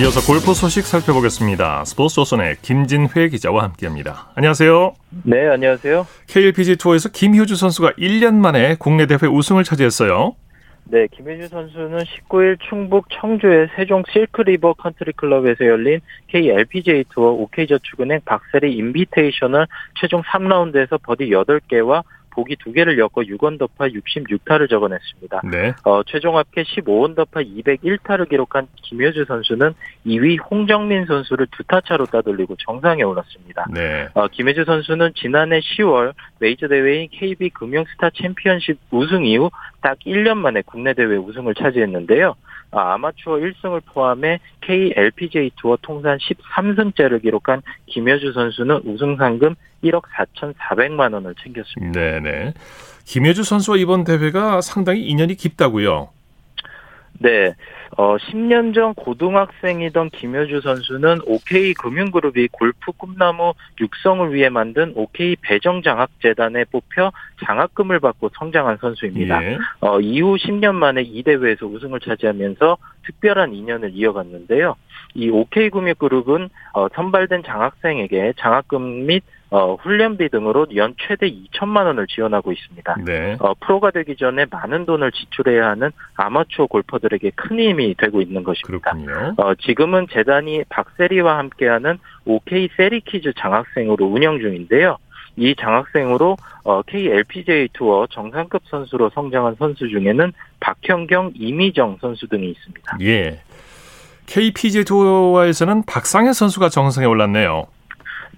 이어서 0.00 0.20
골프 0.24 0.54
소식 0.54 0.86
살펴보겠습니다. 0.86 1.84
스포츠 1.84 2.14
조선의 2.14 2.58
김진회 2.62 3.30
기자와 3.30 3.64
함께합니다. 3.64 4.30
안녕하세요. 4.36 4.94
네, 5.24 5.48
안녕하세요. 5.48 6.06
KLPGA 6.28 6.76
투어에서 6.76 7.08
김효주 7.08 7.56
선수가 7.56 7.94
1년 7.98 8.34
만에 8.34 8.76
국내 8.78 9.06
대회 9.06 9.18
우승을 9.28 9.64
차지했어요. 9.64 10.36
네, 10.84 11.08
김효주 11.10 11.48
선수는 11.48 11.98
19일 11.98 12.58
충북 12.68 13.06
청주의 13.10 13.68
세종 13.74 14.04
실크리버 14.12 14.74
컨트리 14.74 15.12
클럽에서 15.16 15.66
열린 15.66 16.00
KLPGA 16.28 17.04
투어 17.08 17.30
OK저축은행 17.32 18.20
박세리 18.24 18.72
인비테이셔널 18.76 19.66
최종 20.00 20.22
3라운드에서 20.22 21.02
버디 21.02 21.30
8개와 21.30 22.04
보기 22.38 22.54
두 22.56 22.72
개를 22.72 22.98
엮어 22.98 23.10
6언더파 23.16 23.88
66타를 23.88 24.70
적어냈습니다. 24.70 25.40
네. 25.50 25.74
어, 25.84 26.04
최종 26.04 26.38
합계 26.38 26.62
15언더파 26.62 27.40
201타를 27.40 28.28
기록한 28.28 28.68
김효주 28.82 29.24
선수는 29.26 29.74
2위 30.06 30.38
홍정민 30.48 31.06
선수를 31.06 31.48
두 31.50 31.64
타 31.68 31.82
차로 31.82 32.06
따돌리고 32.06 32.56
정상에 32.64 33.02
올랐습니다. 33.02 33.66
네. 33.74 34.08
어, 34.14 34.26
김효주 34.28 34.64
선수는 34.64 35.12
지난해 35.16 35.60
10월 35.60 36.12
메이저 36.38 36.66
대회인 36.68 37.08
KB 37.10 37.50
금융스타 37.50 38.10
챔피언십 38.14 38.78
우승 38.90 39.26
이후 39.26 39.50
딱 39.82 39.98
1년 40.06 40.38
만에 40.38 40.62
국내 40.64 40.94
대회 40.94 41.16
우승을 41.16 41.54
차지했는데요. 41.56 42.36
아, 42.70 42.94
아마추어 42.94 43.36
1승을 43.36 43.82
포함해 43.86 44.40
KLPGA 44.60 45.50
투어 45.56 45.78
통산 45.80 46.18
13승째를 46.18 47.22
기록한 47.22 47.62
김효주 47.86 48.32
선수는 48.32 48.82
우승 48.84 49.16
상금 49.16 49.54
1억 49.84 50.02
4,400만 50.02 51.14
원을 51.14 51.34
챙겼습니다. 51.42 51.98
네네. 51.98 52.54
김효주 53.04 53.42
선수와 53.42 53.78
이번 53.78 54.04
대회가 54.04 54.60
상당히 54.60 55.06
인연이 55.06 55.34
깊다고요. 55.34 56.10
네. 57.18 57.54
어, 57.96 58.16
10년 58.16 58.74
전 58.74 58.94
고등학생이던 58.94 60.10
김효주 60.10 60.60
선수는 60.60 61.20
OK 61.26 61.74
금융그룹이 61.74 62.48
골프 62.52 62.92
꿈나무 62.92 63.54
육성을 63.80 64.32
위해 64.32 64.48
만든 64.48 64.92
OK 64.94 65.36
배정장학재단에 65.42 66.64
뽑혀 66.66 67.10
장학금을 67.44 67.98
받고 68.00 68.30
성장한 68.38 68.78
선수입니다. 68.80 69.44
예. 69.44 69.58
어, 69.80 70.00
이후 70.00 70.36
10년 70.36 70.74
만에 70.74 71.02
이 71.02 71.22
대회에서 71.22 71.66
우승을 71.66 72.00
차지하면서 72.00 72.76
특별한 73.04 73.54
인연을 73.54 73.90
이어갔는데요. 73.94 74.76
이 75.14 75.30
OK 75.30 75.70
금융그룹은 75.70 76.50
어, 76.74 76.88
선발된 76.94 77.42
장학생에게 77.42 78.34
장학금 78.38 79.06
및 79.06 79.24
어, 79.50 79.74
훈련비 79.76 80.28
등으로 80.28 80.66
연 80.76 80.94
최대 80.98 81.30
2천만 81.30 81.86
원을 81.86 82.06
지원하고 82.06 82.52
있습니다. 82.52 82.96
네. 83.06 83.36
어, 83.40 83.54
프로가 83.54 83.90
되기 83.90 84.16
전에 84.16 84.44
많은 84.50 84.84
돈을 84.84 85.10
지출해야 85.12 85.70
하는 85.70 85.90
아마추어 86.16 86.66
골퍼들에게 86.66 87.30
큰 87.34 87.58
힘이 87.58 87.94
되고 87.96 88.20
있는 88.20 88.42
것입니다. 88.42 88.90
그렇군요. 88.92 89.34
어, 89.38 89.54
지금은 89.54 90.06
재단이 90.12 90.64
박세리와 90.68 91.38
함께하는 91.38 91.98
OK 92.26 92.68
세리키즈 92.76 93.32
장학생으로 93.38 94.06
운영 94.06 94.38
중인데요. 94.38 94.98
이 95.36 95.54
장학생으로 95.54 96.36
어, 96.64 96.82
KLPGA 96.82 97.68
투어 97.72 98.06
정상급 98.10 98.62
선수로 98.68 99.10
성장한 99.14 99.54
선수 99.58 99.88
중에는 99.88 100.32
박현경, 100.60 101.32
이미정 101.36 101.98
선수 102.00 102.28
등이 102.28 102.50
있습니다. 102.50 102.98
예. 103.02 103.40
KPGA 104.26 104.84
투어에서는 104.84 105.84
박상현 105.86 106.34
선수가 106.34 106.68
정상에 106.68 107.06
올랐네요. 107.06 107.66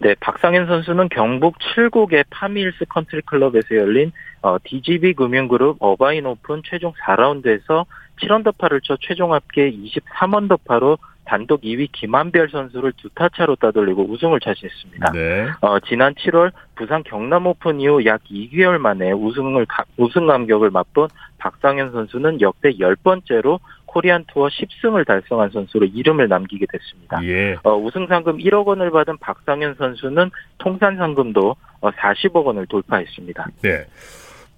네, 0.03 0.15
박상현 0.19 0.67
선수는 0.67 1.11
경북 1.11 1.59
칠곡의 1.59 2.25
파미힐스 2.31 2.87
컨트리 2.89 3.21
클럽에서 3.23 3.77
열린 3.77 4.13
어, 4.41 4.57
DGB 4.65 5.13
금융그룹 5.13 5.77
어바인 5.79 6.25
오픈 6.25 6.63
최종 6.65 6.95
4라운드에서 6.95 7.85
7언더파를 8.23 8.83
쳐 8.83 8.97
최종 9.01 9.35
합계 9.35 9.71
23언더파로 9.71 10.99
단독 11.27 11.61
2위 11.61 11.93
김한별 11.93 12.49
선수를 12.51 12.93
두 12.97 13.11
타 13.15 13.29
차로 13.29 13.57
따돌리고 13.57 14.05
우승을 14.11 14.41
차지했습니다. 14.41 15.13
네. 15.13 15.47
어, 15.61 15.79
지난 15.81 16.15
7월 16.15 16.51
부산 16.77 17.03
경남 17.03 17.47
오픈 17.47 17.79
이후 17.81 18.05
약 18.07 18.23
2개월 18.25 18.79
만에 18.79 19.13
우승을 19.13 19.67
우승 19.99 20.27
감격을 20.27 20.71
맛본 20.71 21.09
박상현 21.39 21.93
선수는 21.93 22.41
역대 22.41 22.71
10번째로 22.73 23.61
코리안 23.91 24.25
투어 24.29 24.47
10승을 24.47 25.05
달성한 25.05 25.51
선수로 25.51 25.87
이름을 25.87 26.29
남기게 26.29 26.67
됐습니다. 26.71 27.25
예. 27.25 27.57
어, 27.65 27.77
우승 27.77 28.07
상금 28.07 28.39
1억 28.39 28.65
원을 28.65 28.91
받은 28.93 29.19
박상현 29.19 29.75
선수는 29.79 30.31
통산 30.59 30.97
상금도 30.97 31.57
40억 31.81 32.37
어, 32.37 32.41
원을 32.41 32.67
돌파했습니다. 32.67 33.49
네. 33.63 33.87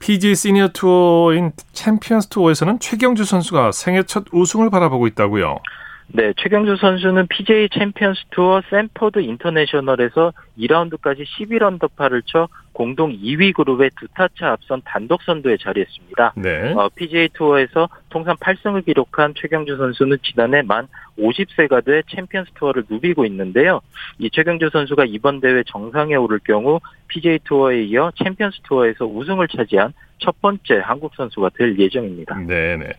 PGA 0.00 0.34
시니어 0.34 0.68
투어인 0.68 1.52
챔피언스 1.72 2.28
투어에서는 2.28 2.80
최경주 2.80 3.24
선수가 3.24 3.72
생애 3.72 4.02
첫 4.02 4.24
우승을 4.32 4.68
바라보고 4.68 5.06
있다고요. 5.06 5.60
네, 6.08 6.34
최경주 6.36 6.76
선수는 6.76 7.26
PGA 7.28 7.70
챔피언스 7.70 8.24
투어 8.32 8.60
샌퍼드 8.68 9.20
인터내셔널에서 9.20 10.34
2라운드까지 10.58 11.24
11언더파를 11.24 12.22
쳐 12.26 12.48
공동 12.72 13.12
2위 13.12 13.54
그룹의 13.54 13.90
두 13.98 14.08
타차 14.08 14.52
앞선 14.52 14.82
단독 14.84 15.22
선두에 15.22 15.56
자리했습니다. 15.58 16.34
네. 16.36 16.72
어, 16.72 16.88
PGA 16.94 17.28
투어에서 17.34 17.88
통산 18.08 18.36
8승을 18.36 18.84
기록한 18.84 19.34
최경주 19.36 19.76
선수는 19.76 20.18
지난해 20.22 20.62
만 20.62 20.88
50세가 21.18 21.84
돼 21.84 22.02
챔피언스 22.08 22.52
투어를 22.54 22.84
누비고 22.88 23.24
있는데요. 23.26 23.80
이 24.18 24.30
최경주 24.30 24.70
선수가 24.72 25.04
이번 25.06 25.40
대회 25.40 25.62
정상에 25.66 26.14
오를 26.14 26.38
경우 26.40 26.80
PGA 27.08 27.40
투어에 27.44 27.82
이어 27.84 28.10
챔피언스 28.16 28.60
투어에서 28.64 29.04
우승을 29.04 29.48
차지한 29.48 29.92
첫 30.18 30.40
번째 30.40 30.80
한국 30.82 31.14
선수가 31.14 31.50
될 31.58 31.78
예정입니다. 31.78 32.38
네 32.46 32.76
네. 32.76 32.92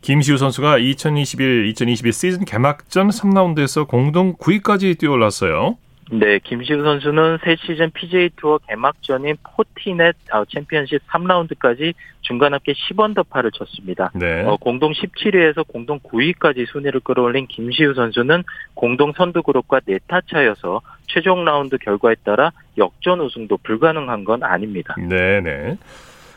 김시우 0.00 0.36
선수가 0.36 0.78
2021-2022 0.78 2.12
시즌 2.12 2.44
개막전 2.44 3.08
3라운드에서 3.10 3.86
공동 3.86 4.34
9위까지 4.34 4.98
뛰어올랐어요. 4.98 5.76
네, 6.12 6.38
김시우 6.40 6.84
선수는 6.84 7.38
새 7.42 7.56
시즌 7.56 7.90
PJ 7.90 8.32
투어 8.36 8.58
개막전인 8.68 9.36
포티넷 9.42 10.14
어, 10.30 10.44
챔피언십 10.44 11.00
3라운드까지 11.08 11.94
중간 12.20 12.52
합계 12.52 12.74
10언더파를 12.74 13.50
쳤습니다. 13.54 14.10
네. 14.14 14.42
어, 14.42 14.58
공동 14.58 14.92
17위에서 14.92 15.66
공동 15.66 15.98
9위까지 16.00 16.70
순위를 16.70 17.00
끌어올린 17.00 17.46
김시우 17.46 17.94
선수는 17.94 18.44
공동 18.74 19.14
선두 19.16 19.42
그룹과 19.42 19.80
네타 19.86 20.20
차여서 20.30 20.82
최종 21.06 21.46
라운드 21.46 21.78
결과에 21.78 22.14
따라 22.22 22.52
역전 22.76 23.20
우승도 23.20 23.56
불가능한 23.62 24.24
건 24.24 24.42
아닙니다. 24.42 24.94
네, 24.98 25.40
네. 25.40 25.78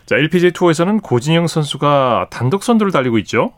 자, 0.05 0.15
LPGA 0.15 0.51
투어에서는 0.51 1.01
고진영 1.01 1.47
선수가 1.47 2.28
단독 2.32 2.63
선두를 2.63 2.93
달리고 2.93 3.17
있죠. 3.19 3.51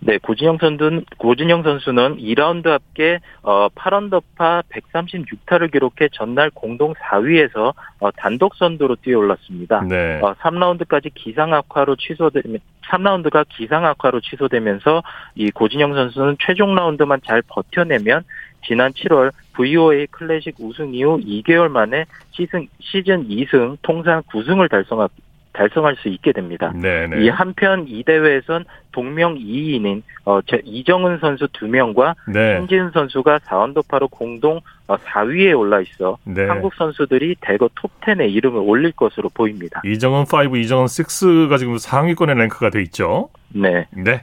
네, 0.00 0.18
고진영 0.18 0.58
선수는 0.60 1.04
고진영 1.18 1.62
선수는 1.62 2.16
2라운드 2.18 2.66
합계 2.68 3.20
어 3.42 3.68
8언더파 3.70 4.64
136타를 4.68 5.72
기록해 5.72 6.08
전날 6.12 6.50
공동 6.50 6.94
4위에서 6.94 7.74
어, 8.00 8.10
단독 8.12 8.54
선두로 8.56 8.96
뛰어올랐습니다. 8.96 9.82
네. 9.88 10.20
어, 10.20 10.34
3라운드까지 10.34 11.10
기상 11.14 11.54
악화로 11.54 11.96
취소되면 11.96 12.58
3라운드가 12.82 13.46
기상 13.48 13.86
악화로 13.86 14.20
취소되면서 14.20 15.02
이 15.34 15.50
고진영 15.50 15.94
선수는 15.94 16.36
최종 16.40 16.74
라운드만 16.74 17.20
잘 17.24 17.42
버텨내면 17.48 18.24
지난 18.66 18.92
7월 18.92 19.30
VOA 19.54 20.06
클래식 20.08 20.56
우승 20.58 20.94
이후 20.94 21.18
2개월 21.18 21.68
만에 21.68 22.06
시즌, 22.32 22.66
시즌 22.80 23.28
2승, 23.28 23.76
통산 23.82 24.22
9승을 24.22 24.70
달성하, 24.70 25.08
달성할 25.54 25.96
수 25.96 26.08
있게 26.08 26.32
됩니다. 26.32 26.72
네네. 26.74 27.24
이 27.24 27.28
한편 27.30 27.86
이 27.88 28.02
대회에선 28.02 28.64
동명 28.92 29.36
2인인 29.36 30.02
어, 30.26 30.40
이정은 30.64 31.18
선수 31.18 31.46
2명과 31.46 32.14
네. 32.32 32.58
신지은 32.58 32.90
선수가 32.90 33.38
4원더파로 33.38 34.10
공동 34.10 34.60
4위에 34.88 35.54
어, 35.54 35.58
올라 35.58 35.80
있어 35.80 36.18
네. 36.24 36.46
한국 36.46 36.74
선수들이 36.74 37.36
대거 37.40 37.68
톱10에 37.68 38.30
이름을 38.30 38.60
올릴 38.60 38.92
것으로 38.92 39.30
보입니다. 39.30 39.80
이정은 39.84 40.24
5, 40.30 40.56
이정은 40.56 40.86
6가 40.86 41.58
지금 41.58 41.78
상위권에 41.78 42.34
랭크가 42.34 42.70
돼 42.70 42.82
있죠. 42.82 43.30
네. 43.48 43.86
네. 43.90 44.22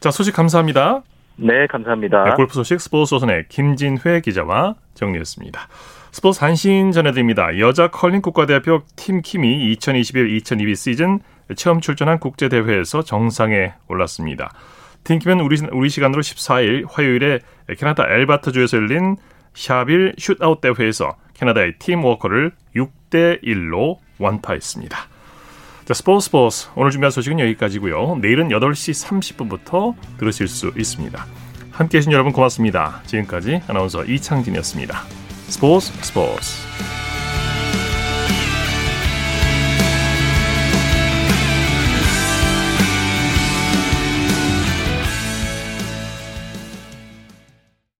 자, 0.00 0.10
소식 0.10 0.34
감사합니다. 0.34 1.02
네, 1.36 1.66
감사합니다. 1.66 2.24
네, 2.24 2.30
골프 2.36 2.54
소식 2.54 2.80
스포츠 2.80 3.10
소선의 3.10 3.46
김진회 3.48 4.20
기자와 4.22 4.76
정리했습니다. 4.94 5.68
스포츠 6.14 6.38
한신 6.38 6.92
전해드립니다. 6.92 7.58
여자 7.58 7.88
컬링 7.88 8.22
국가대표 8.22 8.82
팀 8.94 9.20
킴이 9.20 9.74
2021-2022 9.74 10.76
시즌 10.76 11.18
처음 11.56 11.80
출전한 11.80 12.20
국제대회에서 12.20 13.02
정상에 13.02 13.72
올랐습니다. 13.88 14.52
팀 15.02 15.18
킴은 15.18 15.40
우리, 15.40 15.56
우리 15.72 15.88
시간으로 15.88 16.22
14일 16.22 16.86
화요일에 16.88 17.40
캐나다 17.76 18.04
엘바트주에서 18.08 18.76
열린 18.76 19.16
샤빌 19.54 20.14
슛아웃 20.16 20.60
대회에서 20.60 21.16
캐나다의 21.34 21.80
팀 21.80 22.04
워커를 22.04 22.52
6대1로 22.76 23.98
완파했습니다. 24.20 24.96
자, 25.84 25.94
스포츠 25.94 26.26
스포츠 26.26 26.68
오늘 26.76 26.92
준비한 26.92 27.10
소식은 27.10 27.40
여기까지고요. 27.40 28.18
내일은 28.22 28.50
8시 28.50 29.04
30분부터 29.04 29.96
들으실 30.18 30.46
수 30.46 30.70
있습니다. 30.76 31.26
함께해 31.72 32.02
주신 32.02 32.12
여러분 32.12 32.32
고맙습니다. 32.32 33.02
지금까지 33.04 33.62
아나운서 33.66 34.04
이창진이었습니다. 34.04 35.23
Spores, 35.48 35.92
spores. 36.02 36.56